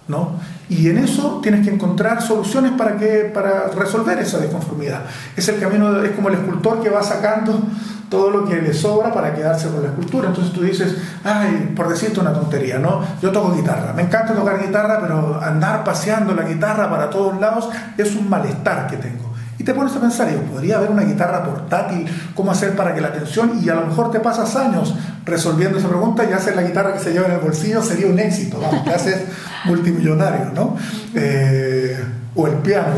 ¿no? 0.07 0.31
Y 0.69 0.89
en 0.89 0.97
eso 0.97 1.39
tienes 1.41 1.65
que 1.65 1.74
encontrar 1.74 2.21
soluciones 2.21 2.74
para, 2.74 2.97
que, 2.97 3.31
para 3.33 3.67
resolver 3.69 4.19
esa 4.19 4.39
disconformidad. 4.39 5.01
Es 5.36 5.47
el 5.47 5.59
camino, 5.59 6.03
es 6.03 6.12
como 6.12 6.27
el 6.27 6.36
escultor 6.36 6.81
que 6.81 6.89
va 6.89 7.01
sacando 7.01 7.62
todo 8.09 8.29
lo 8.29 8.45
que 8.45 8.62
le 8.62 8.74
sobra 8.74 9.13
para 9.13 9.33
quedarse 9.33 9.69
con 9.69 9.81
la 9.81 9.89
escultura. 9.89 10.27
Entonces 10.27 10.53
tú 10.53 10.62
dices, 10.62 10.95
ay, 11.24 11.74
por 11.75 11.89
decirte 11.89 12.19
una 12.19 12.33
tontería, 12.33 12.79
¿no? 12.79 13.01
Yo 13.21 13.31
toco 13.31 13.55
guitarra, 13.55 13.93
me 13.93 14.03
encanta 14.03 14.33
tocar 14.33 14.62
guitarra, 14.62 15.00
pero 15.01 15.41
andar 15.41 15.83
paseando 15.83 16.33
la 16.33 16.43
guitarra 16.43 16.89
para 16.89 17.09
todos 17.09 17.39
lados 17.39 17.69
es 17.97 18.15
un 18.15 18.29
malestar 18.29 18.88
que 18.88 18.97
tengo. 18.97 19.26
Y 19.59 19.63
te 19.63 19.73
pones 19.73 19.95
a 19.95 19.99
pensar, 19.99 20.31
yo 20.31 20.39
podría 20.41 20.77
haber 20.77 20.91
una 20.91 21.03
guitarra 21.03 21.43
portátil, 21.43 22.05
cómo 22.35 22.51
hacer 22.51 22.75
para 22.75 22.93
que 22.93 23.01
la 23.01 23.07
atención, 23.07 23.59
y 23.63 23.69
a 23.69 23.75
lo 23.75 23.87
mejor 23.87 24.11
te 24.11 24.19
pasas 24.19 24.55
años 24.55 24.93
resolviendo 25.25 25.79
esa 25.79 25.87
pregunta 25.87 26.23
y 26.29 26.33
haces 26.33 26.55
la 26.55 26.63
guitarra 26.63 26.93
que 26.93 26.99
se 26.99 27.11
lleva 27.11 27.25
en 27.25 27.33
el 27.33 27.39
bolsillo, 27.39 27.81
sería 27.81 28.07
un 28.07 28.19
éxito, 28.19 28.59
vamos, 28.61 28.83
te 28.83 28.93
haces 28.93 29.25
multimillonario, 29.65 30.51
¿no? 30.53 30.77
Eh, 31.15 31.97
o 32.35 32.45
el 32.45 32.53
piano, 32.57 32.89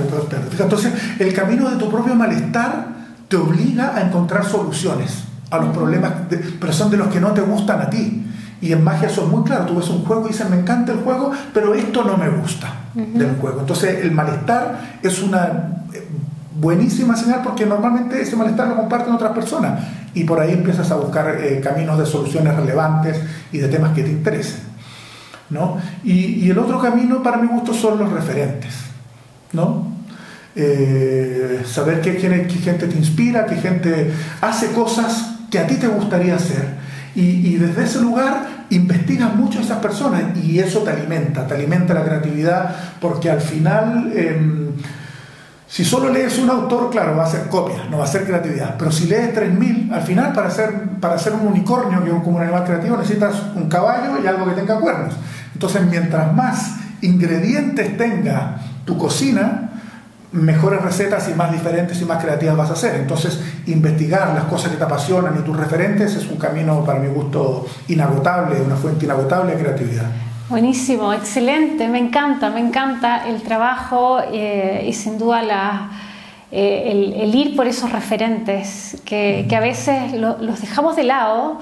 Entonces, 0.59 0.91
el 1.17 1.33
camino 1.33 1.69
de 1.69 1.77
tu 1.77 1.89
propio 1.89 2.13
malestar 2.13 2.87
te 3.29 3.37
obliga 3.37 3.95
a 3.95 4.01
encontrar 4.01 4.43
soluciones 4.43 5.23
a 5.49 5.57
los 5.59 5.73
problemas, 5.75 6.11
pero 6.59 6.73
son 6.73 6.91
de 6.91 6.97
los 6.97 7.07
que 7.07 7.21
no 7.21 7.31
te 7.31 7.41
gustan 7.41 7.81
a 7.81 7.89
ti. 7.89 8.25
Y 8.61 8.73
en 8.73 8.83
magia 8.83 9.07
son 9.07 9.31
muy 9.31 9.43
claro, 9.43 9.65
tú 9.65 9.75
ves 9.77 9.87
un 9.89 10.03
juego 10.03 10.25
y 10.25 10.31
dices, 10.31 10.49
me 10.49 10.59
encanta 10.59 10.91
el 10.91 10.99
juego, 10.99 11.31
pero 11.53 11.73
esto 11.73 12.03
no 12.03 12.17
me 12.17 12.27
gusta 12.27 12.73
del 12.93 13.37
juego. 13.37 13.61
Entonces 13.61 14.03
el 14.03 14.11
malestar 14.11 14.97
es 15.01 15.21
una 15.21 15.78
buenísima 16.59 17.15
señal 17.15 17.41
porque 17.43 17.65
normalmente 17.65 18.21
ese 18.21 18.35
malestar 18.35 18.67
lo 18.67 18.75
comparten 18.75 19.13
otras 19.13 19.31
personas 19.31 19.81
y 20.13 20.23
por 20.23 20.39
ahí 20.39 20.51
empiezas 20.51 20.91
a 20.91 20.95
buscar 20.95 21.37
eh, 21.39 21.61
caminos 21.63 21.97
de 21.97 22.05
soluciones 22.05 22.55
relevantes 22.55 23.19
y 23.51 23.59
de 23.59 23.67
temas 23.67 23.93
que 23.93 24.03
te 24.03 24.11
interesen. 24.11 24.69
¿no? 25.49 25.77
Y, 26.03 26.49
el 26.49 26.57
otro 26.57 26.79
camino 26.79 27.23
para 27.23 27.37
mi 27.37 27.47
gusto 27.47 27.73
son 27.73 27.97
los 27.99 28.11
referentes. 28.11 28.73
¿no? 29.53 29.87
Eh, 30.55 31.63
saber 31.65 32.01
qué, 32.01 32.17
qué, 32.17 32.29
gente 32.59 32.87
te 32.87 32.97
inspira, 32.97 33.45
qué 33.45 33.55
gente 33.55 34.11
hace 34.41 34.71
cosas 34.71 35.37
que 35.49 35.59
a 35.59 35.65
ti 35.65 35.75
te 35.75 35.87
gustaría 35.87 36.35
hacer. 36.35 36.79
Y, 37.15 37.55
desde 37.55 37.83
ese 37.83 37.99
lugar 37.99 38.65
investigas 38.69 39.35
mucho 39.35 39.59
a 39.59 39.61
esas 39.63 39.79
personas 39.79 40.37
y 40.37 40.59
eso 40.59 40.81
te 40.81 40.91
alimenta, 40.91 41.47
te 41.47 41.55
alimenta 41.55 41.93
la 41.93 42.03
creatividad 42.03 42.75
porque 42.99 43.29
al 43.29 43.41
final... 43.41 44.11
Eh, 44.13 44.69
si 45.69 45.85
solo 45.85 46.09
lees 46.09 46.39
un 46.39 46.49
autor, 46.49 46.89
claro, 46.89 47.15
va 47.15 47.25
a 47.25 47.29
ser 47.29 47.47
copia, 47.47 47.85
no 47.91 47.99
va 47.99 48.05
a 48.05 48.07
ser 48.07 48.25
creatividad. 48.25 48.75
Pero 48.75 48.91
si 48.91 49.05
lees 49.05 49.35
3.000, 49.35 49.93
al 49.93 50.01
final 50.01 50.33
para 50.33 50.49
ser, 50.49 50.73
para 50.99 51.19
ser 51.19 51.33
un 51.33 51.45
unicornio, 51.45 52.03
que 52.03 52.09
es 52.09 52.23
como 52.23 52.37
un 52.37 52.41
animal 52.41 52.63
creativo, 52.63 52.97
necesitas 52.97 53.35
un 53.55 53.69
caballo 53.69 54.19
y 54.23 54.25
algo 54.25 54.47
que 54.47 54.53
tenga 54.53 54.79
cuernos. 54.79 55.13
Entonces, 55.53 55.83
mientras 55.85 56.33
más 56.33 56.77
ingredientes 57.01 57.95
tenga 57.97 58.57
tu 58.83 58.97
cocina, 58.97 59.69
mejores 60.31 60.81
recetas 60.81 61.29
y 61.29 61.35
más 61.35 61.51
diferentes 61.51 62.01
y 62.01 62.05
más 62.05 62.23
creativas 62.23 62.57
vas 62.57 62.71
a 62.71 62.73
hacer. 62.73 62.95
Entonces, 62.95 63.39
investigar 63.67 64.33
las 64.33 64.45
cosas 64.45 64.71
que 64.71 64.77
te 64.77 64.83
apasionan 64.83 65.37
y 65.37 65.43
tus 65.43 65.55
referentes 65.55 66.15
es 66.15 66.25
un 66.31 66.37
camino, 66.37 66.83
para 66.83 66.97
mi 66.99 67.09
gusto, 67.09 67.67
inagotable, 67.89 68.59
una 68.59 68.75
fuente 68.75 69.05
inagotable 69.05 69.55
de 69.55 69.61
creatividad. 69.61 70.05
Buenísimo, 70.49 71.13
excelente, 71.13 71.87
me 71.87 71.99
encanta, 71.99 72.49
me 72.49 72.59
encanta 72.59 73.29
el 73.29 73.43
trabajo 73.43 74.19
eh, 74.33 74.83
y 74.87 74.93
sin 74.93 75.19
duda 75.19 75.91
eh, 76.51 77.13
el, 77.21 77.35
ir 77.35 77.55
por 77.55 77.67
esos 77.67 77.91
referentes 77.91 78.99
que, 79.05 79.47
a 79.55 79.59
veces 79.59 80.11
los 80.13 80.59
dejamos 80.59 80.95
de 80.95 81.03
lado. 81.03 81.59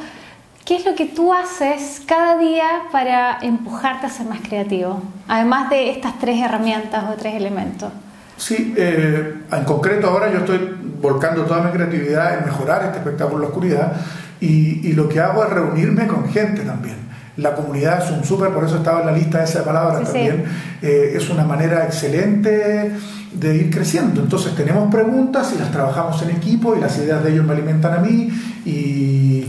¿Qué 0.63 0.77
es 0.77 0.85
lo 0.85 0.95
que 0.95 1.05
tú 1.05 1.33
haces 1.33 2.01
cada 2.05 2.37
día 2.37 2.83
para 2.89 3.39
empujarte 3.41 4.05
a 4.05 4.09
ser 4.09 4.25
más 4.25 4.39
creativo? 4.39 5.01
Además 5.27 5.69
de 5.69 5.89
estas 5.89 6.17
tres 6.17 6.41
herramientas 6.41 7.03
o 7.11 7.15
tres 7.15 7.35
elementos. 7.35 7.91
Sí, 8.37 8.73
eh, 8.77 9.41
en 9.51 9.63
concreto 9.65 10.07
ahora 10.07 10.31
yo 10.31 10.39
estoy 10.39 10.59
volcando 11.01 11.43
toda 11.43 11.61
mi 11.61 11.71
creatividad 11.71 12.37
en 12.37 12.45
mejorar 12.45 12.85
este 12.85 12.99
espectáculo 12.99 13.39
la 13.39 13.47
oscuridad 13.47 13.93
y, 14.39 14.87
y 14.87 14.93
lo 14.93 15.09
que 15.09 15.19
hago 15.19 15.43
es 15.43 15.49
reunirme 15.49 16.07
con 16.07 16.29
gente 16.29 16.61
también. 16.61 17.06
La 17.37 17.53
comunidad 17.53 18.03
es 18.03 18.11
un 18.11 18.23
súper, 18.23 18.51
por 18.51 18.65
eso 18.65 18.77
estaba 18.77 19.01
en 19.01 19.05
la 19.07 19.11
lista 19.11 19.39
de 19.39 19.43
esa 19.45 19.63
palabra 19.63 20.01
también. 20.01 20.43
Eh, 20.81 21.13
es 21.15 21.29
una 21.29 21.43
manera 21.43 21.85
excelente 21.85 22.91
de 23.39 23.55
ir 23.55 23.69
creciendo. 23.69 24.21
Entonces 24.21 24.55
tenemos 24.55 24.91
preguntas 24.91 25.51
y 25.55 25.59
las 25.59 25.71
trabajamos 25.71 26.21
en 26.23 26.31
equipo 26.31 26.75
y 26.75 26.79
las 26.79 26.97
ideas 26.97 27.23
de 27.23 27.33
ellos 27.33 27.45
me 27.45 27.53
alimentan 27.53 27.93
a 27.93 27.97
mí, 27.99 28.29
y, 28.65 29.47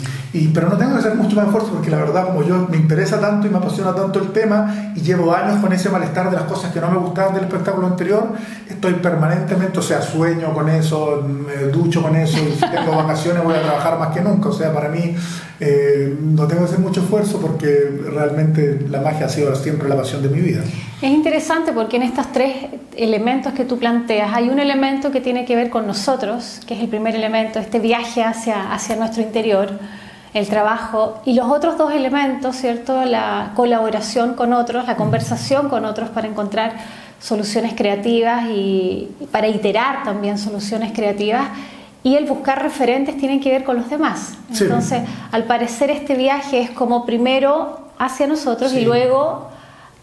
pero 0.55 0.69
no 0.69 0.77
tengo 0.77 0.93
que 0.93 0.99
hacer 0.99 1.15
mucho 1.17 1.35
más 1.35 1.47
esfuerzo 1.47 1.73
porque 1.73 1.91
la 1.91 1.99
verdad 1.99 2.27
como 2.27 2.45
yo 2.45 2.69
me 2.71 2.77
interesa 2.77 3.21
tanto 3.21 3.47
y 3.47 3.51
me 3.51 3.59
apasiona 3.59 3.93
tanto 3.95 4.21
el 4.21 4.31
tema 4.31 4.93
y 4.95 5.01
llevo 5.01 5.35
años 5.35 5.61
con 5.61 5.73
ese 5.73 5.89
malestar 5.89 6.31
de 6.31 6.37
las 6.37 6.45
cosas 6.45 6.73
que 6.73 6.81
no 6.81 6.89
me 6.89 6.99
gustaban 6.99 7.35
del 7.35 7.45
espectáculo 7.45 7.89
anterior, 7.89 8.29
estoy 8.69 8.95
permanentemente, 8.95 9.79
o 9.79 9.83
sea, 9.83 10.03
sueño 10.03 10.53
con 10.55 10.69
eso, 10.69 11.27
me 11.27 11.69
ducho 11.73 12.03
con 12.03 12.15
eso 12.15 12.39
y 12.39 12.53
si 12.61 12.61
tengo 12.61 12.95
vacaciones 12.95 13.43
voy 13.43 13.55
a 13.55 13.63
trabajar 13.63 13.99
más 13.99 14.15
que 14.15 14.21
nunca. 14.21 14.51
O 14.51 14.53
sea, 14.53 14.73
para 14.73 14.89
mí 14.89 15.17
eh, 15.59 16.17
no 16.21 16.47
tengo 16.47 16.63
que 16.63 16.69
hacer 16.69 16.81
mucho 16.81 17.01
esfuerzo 17.01 17.41
porque 17.41 18.03
realmente 18.13 18.87
la 18.89 19.01
magia 19.01 19.27
ha 19.27 19.29
sido 19.29 19.55
siempre 19.57 19.89
la 19.89 19.97
pasión 19.97 20.23
de 20.23 20.29
mi 20.29 20.41
vida. 20.41 20.61
Es 21.01 21.11
interesante 21.11 21.73
porque 21.73 21.97
en 21.97 22.03
estos 22.03 22.33
tres 22.33 22.57
elementos 22.97 23.53
que 23.53 23.65
tú 23.65 23.79
planteas 23.79 24.35
hay 24.35 24.49
un 24.49 24.59
elemento 24.59 25.13
que 25.13 25.21
tiene 25.21 25.45
que 25.45 25.55
ver 25.55 25.71
con 25.71 25.87
nosotros, 25.87 26.61
que 26.67 26.75
es 26.75 26.81
el 26.81 26.89
primer 26.89 27.15
elemento, 27.15 27.61
este 27.61 27.79
viaje 27.79 28.25
hacia, 28.25 28.73
hacia 28.73 28.97
nuestro 28.97 29.23
interior, 29.23 29.79
el 30.35 30.49
trabajo, 30.49 31.21
y 31.25 31.35
los 31.35 31.47
otros 31.47 31.79
dos 31.79 31.93
elementos, 31.93 32.57
¿cierto? 32.57 33.05
La 33.05 33.53
colaboración 33.55 34.35
con 34.35 34.53
otros, 34.53 34.87
la 34.87 34.97
conversación 34.97 35.69
con 35.69 35.85
otros 35.85 36.09
para 36.09 36.27
encontrar 36.27 36.73
soluciones 37.21 37.75
creativas 37.75 38.47
y 38.51 39.09
para 39.31 39.49
iterar 39.49 40.03
también 40.03 40.37
soluciones 40.37 40.93
creativas 40.93 41.49
y 42.03 42.15
el 42.15 42.27
buscar 42.27 42.63
referentes 42.63 43.17
tiene 43.17 43.41
que 43.41 43.51
ver 43.51 43.65
con 43.65 43.77
los 43.77 43.91
demás. 43.91 44.35
Entonces, 44.51 45.03
al 45.33 45.45
parecer 45.45 45.91
este 45.91 46.15
viaje 46.15 46.61
es 46.61 46.71
como 46.71 47.05
primero 47.05 47.89
hacia 47.99 48.27
nosotros 48.27 48.73
y 48.73 48.83
luego, 48.83 49.49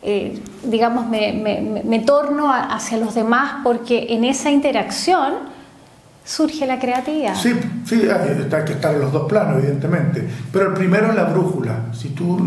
eh, 0.05 0.39
digamos, 0.63 1.07
me, 1.09 1.33
me, 1.83 1.99
torno 1.99 2.51
hacia 2.53 2.97
los 2.97 3.15
demás 3.15 3.61
porque 3.63 4.07
en 4.09 4.23
esa 4.23 4.51
interacción 4.51 5.33
surge 6.23 6.67
la 6.67 6.79
creatividad. 6.79 7.35
Sí, 7.35 7.53
sí, 7.85 8.03
hay 8.07 8.65
que 8.65 8.73
estar 8.73 8.93
en 8.93 9.01
los 9.01 9.11
dos 9.11 9.27
planos, 9.27 9.57
evidentemente. 9.57 10.27
Pero 10.51 10.69
el 10.69 10.73
primero 10.73 11.09
es 11.09 11.15
la 11.15 11.25
brújula. 11.25 11.85
Si 11.93 12.09
tú 12.09 12.39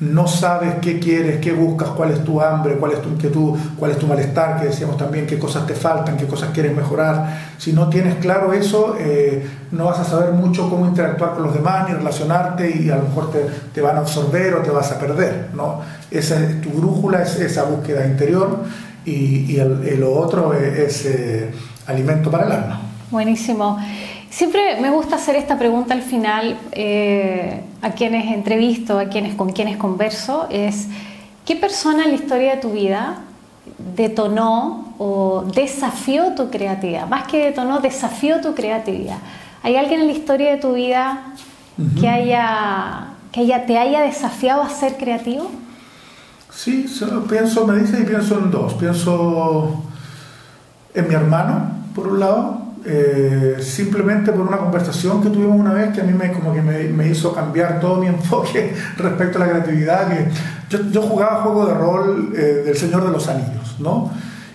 no 0.00 0.26
sabes 0.26 0.74
qué 0.80 0.98
quieres, 0.98 1.40
qué 1.40 1.52
buscas, 1.52 1.90
cuál 1.90 2.10
es 2.10 2.24
tu 2.24 2.40
hambre, 2.40 2.76
cuál 2.76 2.92
es 2.92 3.02
tu 3.02 3.08
inquietud, 3.08 3.58
cuál 3.78 3.92
es 3.92 3.98
tu 3.98 4.06
malestar, 4.06 4.60
que 4.60 4.66
decíamos 4.66 4.96
también, 4.96 5.26
qué 5.26 5.38
cosas 5.38 5.66
te 5.66 5.74
faltan, 5.74 6.16
qué 6.16 6.26
cosas 6.26 6.50
quieres 6.52 6.74
mejorar, 6.74 7.38
si 7.58 7.72
no 7.72 7.88
tienes 7.88 8.16
claro 8.16 8.52
eso, 8.52 8.96
eh, 8.98 9.46
no 9.74 9.86
vas 9.86 9.98
a 9.98 10.04
saber 10.04 10.32
mucho 10.32 10.70
cómo 10.70 10.86
interactuar 10.86 11.34
con 11.34 11.42
los 11.42 11.54
demás 11.54 11.88
ni 11.88 11.94
relacionarte 11.94 12.70
y 12.70 12.90
a 12.90 12.96
lo 12.96 13.02
mejor 13.02 13.32
te, 13.32 13.40
te 13.72 13.80
van 13.80 13.96
a 13.96 14.00
absorber 14.00 14.54
o 14.54 14.62
te 14.62 14.70
vas 14.70 14.90
a 14.92 14.98
perder. 14.98 15.50
¿no? 15.54 15.80
Esa 16.10 16.42
es 16.42 16.60
tu 16.60 16.70
brújula, 16.70 17.22
es 17.22 17.38
esa 17.40 17.64
búsqueda 17.64 18.06
interior 18.06 18.64
y, 19.04 19.56
y, 19.56 19.96
lo 19.96 20.14
otro 20.14 20.54
es, 20.54 21.04
eh, 21.06 21.50
alimento 21.86 22.30
para 22.30 22.46
el 22.46 22.52
alma. 22.52 22.80
Buenísimo. 23.10 23.78
Siempre 24.30 24.80
me 24.80 24.90
gusta 24.90 25.16
hacer 25.16 25.36
esta 25.36 25.58
pregunta 25.58 25.94
al 25.94 26.02
final 26.02 26.58
eh, 26.72 27.60
a 27.82 27.90
quienes 27.90 28.32
entrevisto, 28.32 28.98
a 28.98 29.06
quienes 29.06 29.34
con 29.34 29.52
quienes 29.52 29.76
converso, 29.76 30.48
es 30.50 30.88
¿qué 31.44 31.54
persona 31.56 32.04
en 32.04 32.10
la 32.10 32.16
historia 32.16 32.54
de 32.56 32.60
tu 32.60 32.70
vida 32.70 33.18
detonó 33.94 34.94
o 34.98 35.44
desafió 35.54 36.34
tu 36.34 36.50
creatividad? 36.50 37.06
Más 37.06 37.28
que 37.28 37.44
detonó, 37.44 37.80
desafió 37.80 38.40
tu 38.40 38.54
creatividad. 38.54 39.18
¿Hay 39.64 39.76
alguien 39.76 40.02
en 40.02 40.06
la 40.06 40.12
historia 40.12 40.52
de 40.52 40.58
tu 40.58 40.74
vida 40.74 41.32
que 41.98 42.06
haya 42.06 43.14
que 43.34 43.40
haya, 43.40 43.66
te 43.66 43.76
haya 43.76 44.02
desafiado 44.02 44.62
a 44.62 44.68
ser 44.68 44.96
creativo? 44.96 45.50
Sí, 46.50 46.86
pienso, 47.28 47.66
me 47.66 47.80
dice 47.80 47.98
y 48.00 48.04
pienso 48.04 48.38
en 48.38 48.50
dos. 48.52 48.74
Pienso 48.74 49.82
en 50.94 51.08
mi 51.08 51.14
hermano, 51.14 51.72
por 51.96 52.06
un 52.06 52.20
lado, 52.20 52.62
eh, 52.84 53.56
simplemente 53.60 54.30
por 54.30 54.42
una 54.42 54.58
conversación 54.58 55.20
que 55.20 55.30
tuvimos 55.30 55.58
una 55.58 55.72
vez 55.72 55.92
que 55.92 56.02
a 56.02 56.04
mí 56.04 56.12
me, 56.12 56.30
como 56.30 56.52
que 56.52 56.62
me, 56.62 57.08
hizo 57.08 57.34
cambiar 57.34 57.80
todo 57.80 57.96
mi 57.96 58.06
enfoque 58.08 58.72
respecto 58.96 59.38
a 59.38 59.46
la 59.46 59.50
creatividad. 59.50 60.08
Que 60.08 60.28
yo, 60.68 60.90
yo 60.92 61.02
jugaba 61.02 61.42
juego 61.42 61.66
de 61.66 61.74
rol 61.74 62.34
eh, 62.36 62.62
del 62.66 62.76
Señor 62.76 63.04
de 63.04 63.10
los 63.10 63.26
Anillos, 63.28 63.76
¿no? 63.80 64.12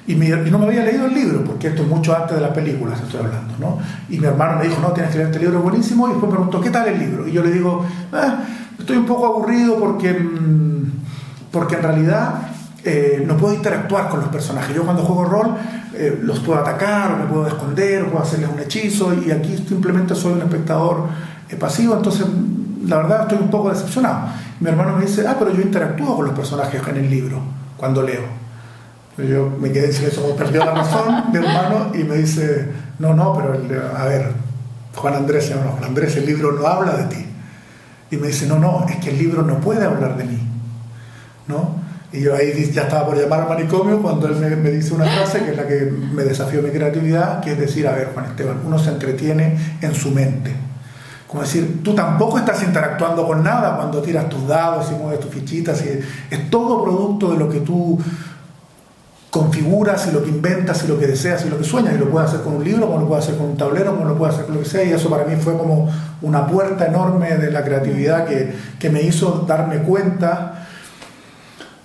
Y, 0.09 0.15
no 0.15 0.57
me 0.57 0.65
había 0.65 0.83
leído 0.83 1.05
el 1.05 1.13
libro, 1.13 1.43
porque 1.43 1.67
esto 1.67 1.83
es 1.83 1.87
mucho 1.87 2.15
antes 2.15 2.35
de 2.35 2.41
las 2.41 2.49
películas, 2.49 2.99
estoy 2.99 3.19
hablando, 3.19 3.53
¿no? 3.59 3.77
Y 4.09 4.17
mi 4.19 4.25
hermano 4.25 4.57
me 4.57 4.67
dijo, 4.67 4.81
no, 4.81 4.87
tienes 4.87 5.11
que 5.11 5.19
leer 5.19 5.29
este 5.29 5.39
libro, 5.39 5.59
es 5.59 5.63
buenísimo, 5.63 6.07
y 6.07 6.11
después 6.13 6.31
me 6.31 6.35
preguntó, 6.35 6.59
¿qué 6.59 6.71
tal 6.71 6.87
el 6.87 6.97
libro? 6.97 7.27
Y 7.27 7.31
yo 7.31 7.43
le 7.43 7.51
digo, 7.51 7.85
ah, 8.11 8.39
estoy 8.79 8.97
un 8.97 9.05
poco 9.05 9.27
aburrido 9.27 9.77
porque, 9.77 10.11
mm, 10.11 10.91
porque 11.51 11.75
en 11.75 11.83
realidad 11.83 12.41
eh, 12.83 13.23
no 13.23 13.37
puedo 13.37 13.53
interactuar 13.53 14.09
con 14.09 14.21
los 14.21 14.29
personajes. 14.29 14.75
Yo 14.75 14.83
cuando 14.83 15.03
juego 15.03 15.25
rol 15.25 15.55
eh, 15.93 16.19
los 16.23 16.39
puedo 16.39 16.59
atacar 16.59 17.11
o 17.11 17.17
me 17.17 17.25
puedo 17.25 17.45
esconder 17.47 18.01
o 18.01 18.07
puedo 18.07 18.23
hacerles 18.23 18.49
un 18.51 18.59
hechizo 18.59 19.13
y 19.13 19.29
aquí 19.29 19.63
simplemente 19.67 20.15
soy 20.15 20.33
un 20.33 20.41
espectador 20.41 21.03
eh, 21.49 21.55
pasivo, 21.55 21.95
entonces 21.95 22.25
la 22.87 22.97
verdad 22.97 23.21
estoy 23.21 23.37
un 23.37 23.51
poco 23.51 23.69
decepcionado. 23.69 24.29
Mi 24.59 24.69
hermano 24.69 24.97
me 24.97 25.05
dice, 25.05 25.27
ah, 25.27 25.35
pero 25.37 25.53
yo 25.53 25.61
interactúo 25.61 26.15
con 26.15 26.25
los 26.25 26.33
personajes 26.33 26.81
en 26.87 26.97
el 26.97 27.11
libro 27.11 27.39
cuando 27.77 28.01
leo. 28.01 28.48
Yo 29.27 29.49
me 29.59 29.71
quedé 29.71 29.87
en 29.87 29.93
silencio, 29.93 30.35
perdió 30.35 30.65
la 30.65 30.73
razón 30.73 31.31
mi 31.31 31.37
hermano 31.37 31.91
y 31.93 32.03
me 32.03 32.15
dice, 32.15 32.69
no, 32.99 33.13
no, 33.13 33.33
pero 33.35 33.53
a 33.97 34.05
ver, 34.05 34.31
Juan 34.95 35.13
Andrés, 35.15 35.51
no, 35.51 35.71
Juan 35.71 35.83
Andrés, 35.83 36.15
el 36.17 36.25
libro 36.25 36.51
no 36.51 36.65
habla 36.67 36.93
de 36.97 37.03
ti. 37.05 37.25
Y 38.11 38.17
me 38.17 38.27
dice, 38.27 38.47
no, 38.47 38.57
no, 38.59 38.85
es 38.89 38.97
que 38.97 39.11
el 39.11 39.17
libro 39.17 39.43
no 39.43 39.59
puede 39.59 39.85
hablar 39.85 40.17
de 40.17 40.23
mí. 40.23 40.39
¿No? 41.47 41.79
Y 42.11 42.21
yo 42.21 42.35
ahí 42.35 42.71
ya 42.71 42.83
estaba 42.83 43.05
por 43.05 43.17
llamar 43.17 43.41
al 43.41 43.49
manicomio 43.49 44.01
cuando 44.01 44.27
él 44.27 44.57
me, 44.57 44.71
dice 44.71 44.93
una 44.93 45.05
frase 45.05 45.43
que 45.43 45.51
es 45.51 45.57
la 45.57 45.67
que 45.67 45.91
me 46.11 46.23
desafió 46.23 46.61
mi 46.61 46.71
creatividad, 46.71 47.39
que 47.39 47.51
es 47.51 47.59
decir, 47.59 47.87
a 47.87 47.91
ver, 47.91 48.09
Juan 48.13 48.25
Esteban, 48.25 48.61
uno 48.65 48.79
se 48.79 48.89
entretiene 48.89 49.57
en 49.81 49.93
su 49.93 50.09
mente. 50.09 50.51
Como 51.27 51.43
decir, 51.43 51.83
tú 51.83 51.93
tampoco 51.93 52.39
estás 52.39 52.63
interactuando 52.63 53.27
con 53.27 53.43
nada 53.43 53.75
cuando 53.75 54.01
tiras 54.01 54.27
tus 54.27 54.47
dados 54.47 54.87
y 54.91 54.95
mueves 54.95 55.19
tus 55.19 55.31
fichitas. 55.31 55.83
Y 55.85 55.99
es 56.33 56.49
todo 56.49 56.83
producto 56.83 57.31
de 57.31 57.37
lo 57.37 57.47
que 57.47 57.59
tú 57.59 57.99
configuras 59.29 60.07
y 60.07 60.11
lo 60.11 60.23
que 60.23 60.29
inventas 60.29 60.83
y 60.83 60.87
lo 60.87 60.99
que 60.99 61.07
deseas 61.07 61.45
y 61.45 61.49
lo 61.49 61.57
que 61.57 61.63
sueñas. 61.63 61.93
Y 61.95 61.97
lo 61.97 62.09
puedes 62.09 62.29
hacer 62.29 62.41
con 62.41 62.55
un 62.55 62.63
libro, 62.63 62.87
como 62.87 63.01
lo 63.01 63.07
puedes 63.07 63.25
hacer 63.25 63.37
con 63.37 63.47
un 63.47 63.57
tablero, 63.57 63.95
como 63.95 64.05
lo 64.05 64.17
puedes 64.17 64.35
hacer 64.35 64.47
con 64.47 64.55
lo 64.55 64.61
que 64.61 64.69
sea. 64.69 64.83
Y 64.83 64.91
eso 64.91 65.09
para 65.09 65.25
mí 65.25 65.35
fue 65.35 65.57
como 65.57 65.89
una 66.21 66.47
puerta 66.47 66.87
enorme 66.87 67.37
de 67.37 67.51
la 67.51 67.63
creatividad 67.63 68.25
que, 68.25 68.53
que 68.79 68.89
me 68.89 69.01
hizo 69.01 69.45
darme 69.47 69.79
cuenta 69.79 70.59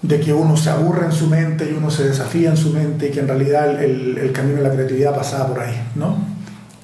de 0.05 0.21
que 0.21 0.35
uno 0.35 0.55
se 0.55 0.69
aburre 0.69 1.07
en 1.07 1.13
su 1.13 1.29
mente 1.29 1.71
y 1.71 1.75
uno 1.75 1.91
se 1.91 2.07
desafía 2.07 2.51
en 2.51 2.59
su 2.59 2.71
mente 2.71 3.09
y 3.09 3.11
que 3.11 3.21
en 3.21 3.29
realidad 3.29 3.83
el, 3.83 4.33
camino 4.35 4.59
de 4.59 4.63
la 4.63 4.71
creatividad 4.71 5.17
pasaba 5.17 5.47
por 5.47 5.61
ahí, 5.61 5.75
¿no? 5.95 6.19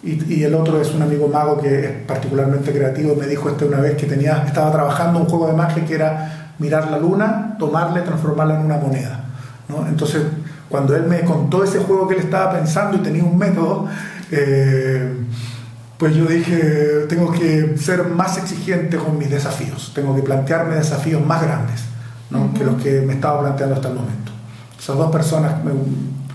Y, 0.02 0.42
el 0.42 0.54
otro 0.54 0.80
es 0.80 0.94
un 0.94 1.02
amigo 1.02 1.28
mago 1.28 1.60
que 1.60 1.84
es 1.84 1.90
particularmente 2.06 2.72
creativo, 2.72 3.14
me 3.14 3.26
dijo 3.26 3.50
este 3.50 3.66
una 3.66 3.80
vez 3.80 3.94
que 3.96 4.06
tenía, 4.06 4.44
estaba 4.46 4.72
trabajando 4.72 5.20
un 5.20 5.26
juego 5.26 5.48
de 5.48 5.52
magia 5.52 5.84
que 5.84 5.94
era 5.94 6.54
mirar 6.58 6.90
la 6.90 6.96
luna, 6.96 7.56
tomarla 7.58 8.00
y 8.00 8.04
transformarla 8.04 8.58
en 8.58 8.64
una 8.64 8.78
moneda, 8.78 9.24
¿no? 9.68 9.86
Entonces, 9.86 10.22
cuando 10.70 10.96
él 10.96 11.02
me 11.02 11.20
contó 11.22 11.64
ese 11.64 11.80
juego 11.80 12.08
que 12.08 12.14
él 12.14 12.20
estaba 12.20 12.52
pensando 12.52 12.96
y 12.96 13.00
tenía 13.00 13.24
un 13.24 13.36
método, 13.36 13.88
eh, 14.30 15.12
pues 15.98 16.14
yo 16.14 16.24
dije, 16.24 17.06
tengo 17.08 17.30
que 17.32 17.76
ser 17.76 18.04
más 18.04 18.38
exigente 18.38 18.96
con 18.96 19.18
mis 19.18 19.28
desafíos, 19.28 19.92
tengo 19.94 20.16
que 20.16 20.22
plantearme 20.22 20.76
desafíos 20.76 21.24
más 21.26 21.42
grandes 21.42 21.84
que 22.56 22.64
los 22.64 22.80
que 22.80 23.00
me 23.02 23.14
estaba 23.14 23.40
planteando 23.40 23.74
hasta 23.74 23.88
el 23.88 23.94
momento. 23.94 24.32
Esas 24.78 24.96
dos 24.96 25.10
personas 25.10 25.62
me 25.64 25.72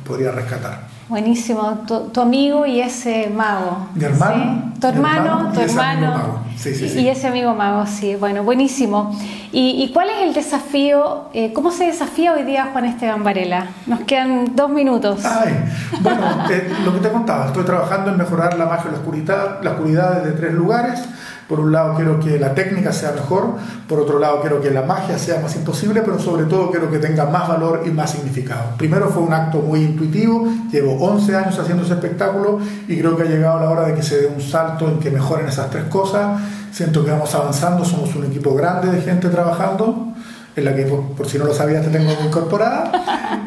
podría 0.05 0.31
rescatar. 0.31 0.94
Buenísimo, 1.07 1.85
tu, 2.11 2.19
amigo 2.19 2.65
y 2.65 2.81
ese 2.81 3.29
mago. 3.29 3.89
Mi 3.93 4.05
hermano. 4.05 4.73
Tu 4.81 4.87
hermano, 4.87 5.51
tu 5.53 5.59
hermano. 5.61 6.39
Sí, 6.57 6.73
sí, 6.73 6.89
sí. 6.89 6.99
Y 7.01 7.09
ese 7.09 7.27
amigo 7.27 7.53
mago, 7.53 7.85
sí. 7.85 8.15
Bueno, 8.15 8.43
buenísimo. 8.43 9.15
¿Y, 9.51 9.91
cuál 9.93 10.09
es 10.09 10.23
el 10.23 10.33
desafío? 10.33 11.25
Eh, 11.33 11.53
¿Cómo 11.53 11.71
se 11.71 11.85
desafía 11.85 12.33
hoy 12.33 12.43
día 12.43 12.69
Juan 12.71 12.85
Esteban 12.85 13.23
Varela? 13.23 13.67
Nos 13.85 14.01
quedan 14.01 14.55
dos 14.55 14.69
minutos. 14.71 15.23
Ay, 15.23 15.53
bueno, 16.01 16.25
eh, 16.49 16.73
lo 16.83 16.93
que 16.93 16.99
te 16.99 17.09
contaba, 17.11 17.47
estoy 17.47 17.63
trabajando 17.65 18.09
en 18.09 18.17
mejorar 18.17 18.57
la 18.57 18.65
magia 18.65 18.89
y 18.89 18.91
la 18.93 18.97
oscuridad, 18.97 19.61
la 19.61 19.71
oscuridad 19.71 20.23
desde 20.23 20.37
tres 20.37 20.53
lugares. 20.53 21.03
Por 21.47 21.59
un 21.59 21.71
lado 21.71 21.95
quiero 21.95 22.19
que 22.19 22.39
la 22.39 22.55
técnica 22.55 22.91
sea 22.91 23.11
mejor, 23.11 23.53
por 23.87 23.99
otro 23.99 24.17
lado 24.17 24.41
quiero 24.41 24.61
que 24.61 24.71
la 24.71 24.81
magia 24.81 25.19
sea 25.19 25.39
más 25.39 25.55
imposible, 25.55 26.01
pero 26.01 26.19
sobre 26.19 26.45
todo 26.45 26.71
quiero 26.71 26.89
que 26.89 26.97
tenga 26.97 27.25
más 27.25 27.47
valor 27.47 27.83
y 27.85 27.91
más 27.91 28.11
significado. 28.11 28.75
Primero 28.77 29.09
fue 29.09 29.21
un 29.21 29.31
acto 29.31 29.59
muy 29.59 29.81
intuitivo, 29.81 30.47
llevo 30.71 30.97
11 31.05 31.35
años 31.35 31.59
haciendo 31.59 31.83
ese 31.83 31.93
espectáculo 31.93 32.59
y 32.87 32.97
creo 32.97 33.15
que 33.15 33.23
ha 33.23 33.27
llegado 33.27 33.59
la 33.59 33.69
hora 33.69 33.87
de 33.87 33.93
que 33.93 34.01
se 34.01 34.21
dé 34.21 34.27
un 34.27 34.41
salto 34.41 34.87
en 34.87 34.99
que 34.99 35.11
mejoren 35.11 35.47
esas 35.47 35.69
tres 35.69 35.83
cosas. 35.83 36.41
Siento 36.71 37.05
que 37.05 37.11
vamos 37.11 37.33
avanzando, 37.35 37.85
somos 37.85 38.15
un 38.15 38.25
equipo 38.25 38.55
grande 38.55 38.91
de 38.91 39.01
gente 39.01 39.29
trabajando, 39.29 40.13
en 40.55 40.65
la 40.65 40.75
que 40.75 40.83
por, 40.83 41.27
si 41.29 41.37
no 41.37 41.45
lo 41.45 41.53
sabías 41.53 41.85
te 41.85 41.91
tengo 41.91 42.11
incorporada. 42.25 42.91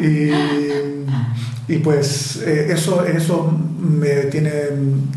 Y, 0.00 0.30
y 1.68 1.78
pues 1.78 2.42
eh, 2.46 2.72
eso, 2.72 3.04
eso 3.04 3.52
me 3.78 4.24
tiene 4.30 4.50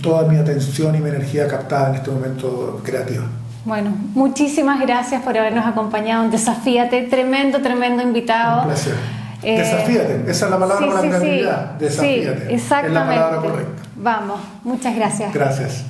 toda 0.01 0.27
mi 0.27 0.37
atención 0.37 0.95
y 0.95 0.99
mi 0.99 1.09
energía 1.09 1.47
captada 1.47 1.89
en 1.89 1.95
este 1.95 2.11
momento 2.11 2.81
creativo. 2.83 3.23
Bueno, 3.63 3.93
muchísimas 4.13 4.79
gracias 4.79 5.21
por 5.21 5.37
habernos 5.37 5.65
acompañado 5.65 6.25
en 6.25 6.31
Desafíate, 6.31 7.03
tremendo, 7.03 7.61
tremendo 7.61 8.01
invitado. 8.01 8.61
Un 8.61 8.67
placer. 8.67 8.95
Eh, 9.43 9.57
Desafíate, 9.57 10.23
esa 10.27 10.45
es 10.45 10.51
la 10.51 10.59
palabra 10.59 10.87
para 10.87 11.01
la 11.01 11.01
creatividad. 11.01 11.71
Desafíate. 11.79 12.47
Sí, 12.47 12.53
exactamente. 12.53 12.87
Es 12.87 12.93
la 12.93 13.07
palabra 13.07 13.37
correcta. 13.37 13.81
Vamos, 13.95 14.39
muchas 14.63 14.95
gracias. 14.95 15.33
Gracias. 15.33 15.85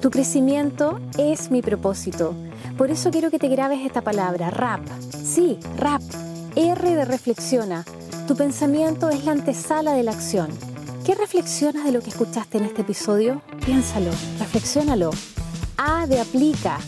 Tu 0.00 0.10
crecimiento 0.10 1.00
es 1.18 1.50
mi 1.50 1.62
propósito. 1.62 2.34
Por 2.76 2.90
eso 2.90 3.12
quiero 3.12 3.30
que 3.30 3.38
te 3.38 3.48
grabes 3.48 3.86
esta 3.86 4.02
palabra, 4.02 4.50
rap. 4.50 4.80
Sí, 5.24 5.58
rap. 5.76 6.02
R 6.56 6.94
de 6.94 7.04
reflexiona. 7.04 7.84
Tu 8.26 8.34
pensamiento 8.34 9.10
es 9.10 9.24
la 9.24 9.32
antesala 9.32 9.92
de 9.92 10.02
la 10.02 10.10
acción. 10.10 10.48
¿Qué 11.04 11.14
reflexionas 11.14 11.84
de 11.84 11.92
lo 11.92 12.00
que 12.00 12.10
escuchaste 12.10 12.58
en 12.58 12.64
este 12.64 12.82
episodio? 12.82 13.42
Piénsalo, 13.64 14.10
reflexiónalo. 14.40 15.10
A 15.76 16.08
de 16.08 16.20
aplica. 16.20 16.78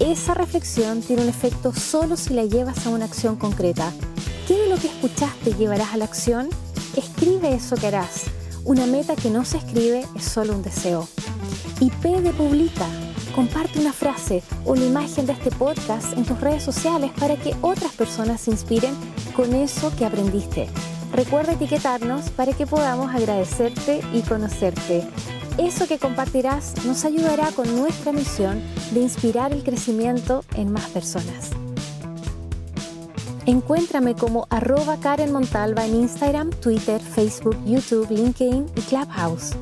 Esa 0.00 0.34
reflexión 0.34 1.02
tiene 1.02 1.22
un 1.22 1.28
efecto 1.28 1.72
solo 1.72 2.16
si 2.16 2.34
la 2.34 2.44
llevas 2.44 2.84
a 2.86 2.90
una 2.90 3.04
acción 3.04 3.36
concreta. 3.36 3.92
¿Qué 4.48 4.54
de 4.54 4.68
lo 4.68 4.76
que 4.76 4.88
escuchaste 4.88 5.54
llevarás 5.54 5.94
a 5.94 5.98
la 5.98 6.04
acción? 6.04 6.48
Escribe 6.96 7.54
eso 7.54 7.76
que 7.76 7.86
harás. 7.86 8.24
Una 8.64 8.86
meta 8.86 9.14
que 9.14 9.30
no 9.30 9.44
se 9.44 9.58
escribe 9.58 10.04
es 10.16 10.24
solo 10.24 10.54
un 10.54 10.62
deseo. 10.62 11.06
Y 11.78 11.90
P 11.90 12.22
de 12.22 12.32
publica. 12.32 12.86
Comparte 13.34 13.78
una 13.78 13.92
frase 13.92 14.42
o 14.64 14.74
la 14.74 14.84
imagen 14.84 15.26
de 15.26 15.32
este 15.32 15.50
podcast 15.50 16.12
en 16.16 16.24
tus 16.24 16.40
redes 16.40 16.62
sociales 16.62 17.10
para 17.18 17.36
que 17.36 17.54
otras 17.62 17.92
personas 17.92 18.40
se 18.40 18.50
inspiren 18.50 18.94
con 19.36 19.54
eso 19.54 19.94
que 19.96 20.04
aprendiste. 20.04 20.68
Recuerda 21.12 21.52
etiquetarnos 21.52 22.30
para 22.30 22.52
que 22.52 22.66
podamos 22.66 23.14
agradecerte 23.14 24.00
y 24.12 24.22
conocerte. 24.22 25.04
Eso 25.56 25.86
que 25.86 25.98
compartirás 25.98 26.74
nos 26.84 27.04
ayudará 27.04 27.50
con 27.52 27.74
nuestra 27.76 28.12
misión 28.12 28.62
de 28.92 29.00
inspirar 29.00 29.52
el 29.52 29.62
crecimiento 29.62 30.44
en 30.54 30.72
más 30.72 30.88
personas. 30.90 31.50
Encuéntrame 33.46 34.14
como 34.14 34.46
Karen 35.00 35.32
Montalva 35.32 35.86
en 35.86 35.94
Instagram, 35.94 36.50
Twitter, 36.50 37.00
Facebook, 37.00 37.56
YouTube, 37.64 38.10
LinkedIn 38.10 38.66
y 38.76 38.80
Clubhouse. 38.82 39.52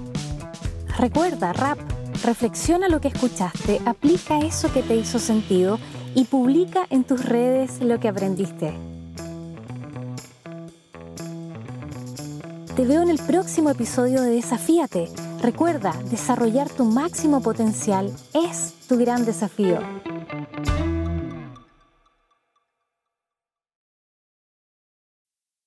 Recuerda, 0.98 1.52
rap 1.52 1.78
Reflexiona 2.24 2.88
lo 2.88 3.00
que 3.00 3.08
escuchaste, 3.08 3.80
aplica 3.84 4.38
eso 4.38 4.72
que 4.72 4.82
te 4.82 4.96
hizo 4.96 5.18
sentido 5.18 5.78
y 6.14 6.24
publica 6.24 6.86
en 6.90 7.04
tus 7.04 7.24
redes 7.24 7.80
lo 7.80 8.00
que 8.00 8.08
aprendiste. 8.08 8.74
Te 12.74 12.84
veo 12.84 13.02
en 13.02 13.08
el 13.08 13.18
próximo 13.18 13.70
episodio 13.70 14.20
de 14.22 14.30
Desafíate. 14.30 15.08
Recuerda, 15.42 15.94
desarrollar 16.10 16.68
tu 16.68 16.84
máximo 16.84 17.40
potencial 17.40 18.12
es 18.34 18.74
tu 18.88 18.98
gran 18.98 19.24
desafío. 19.24 19.78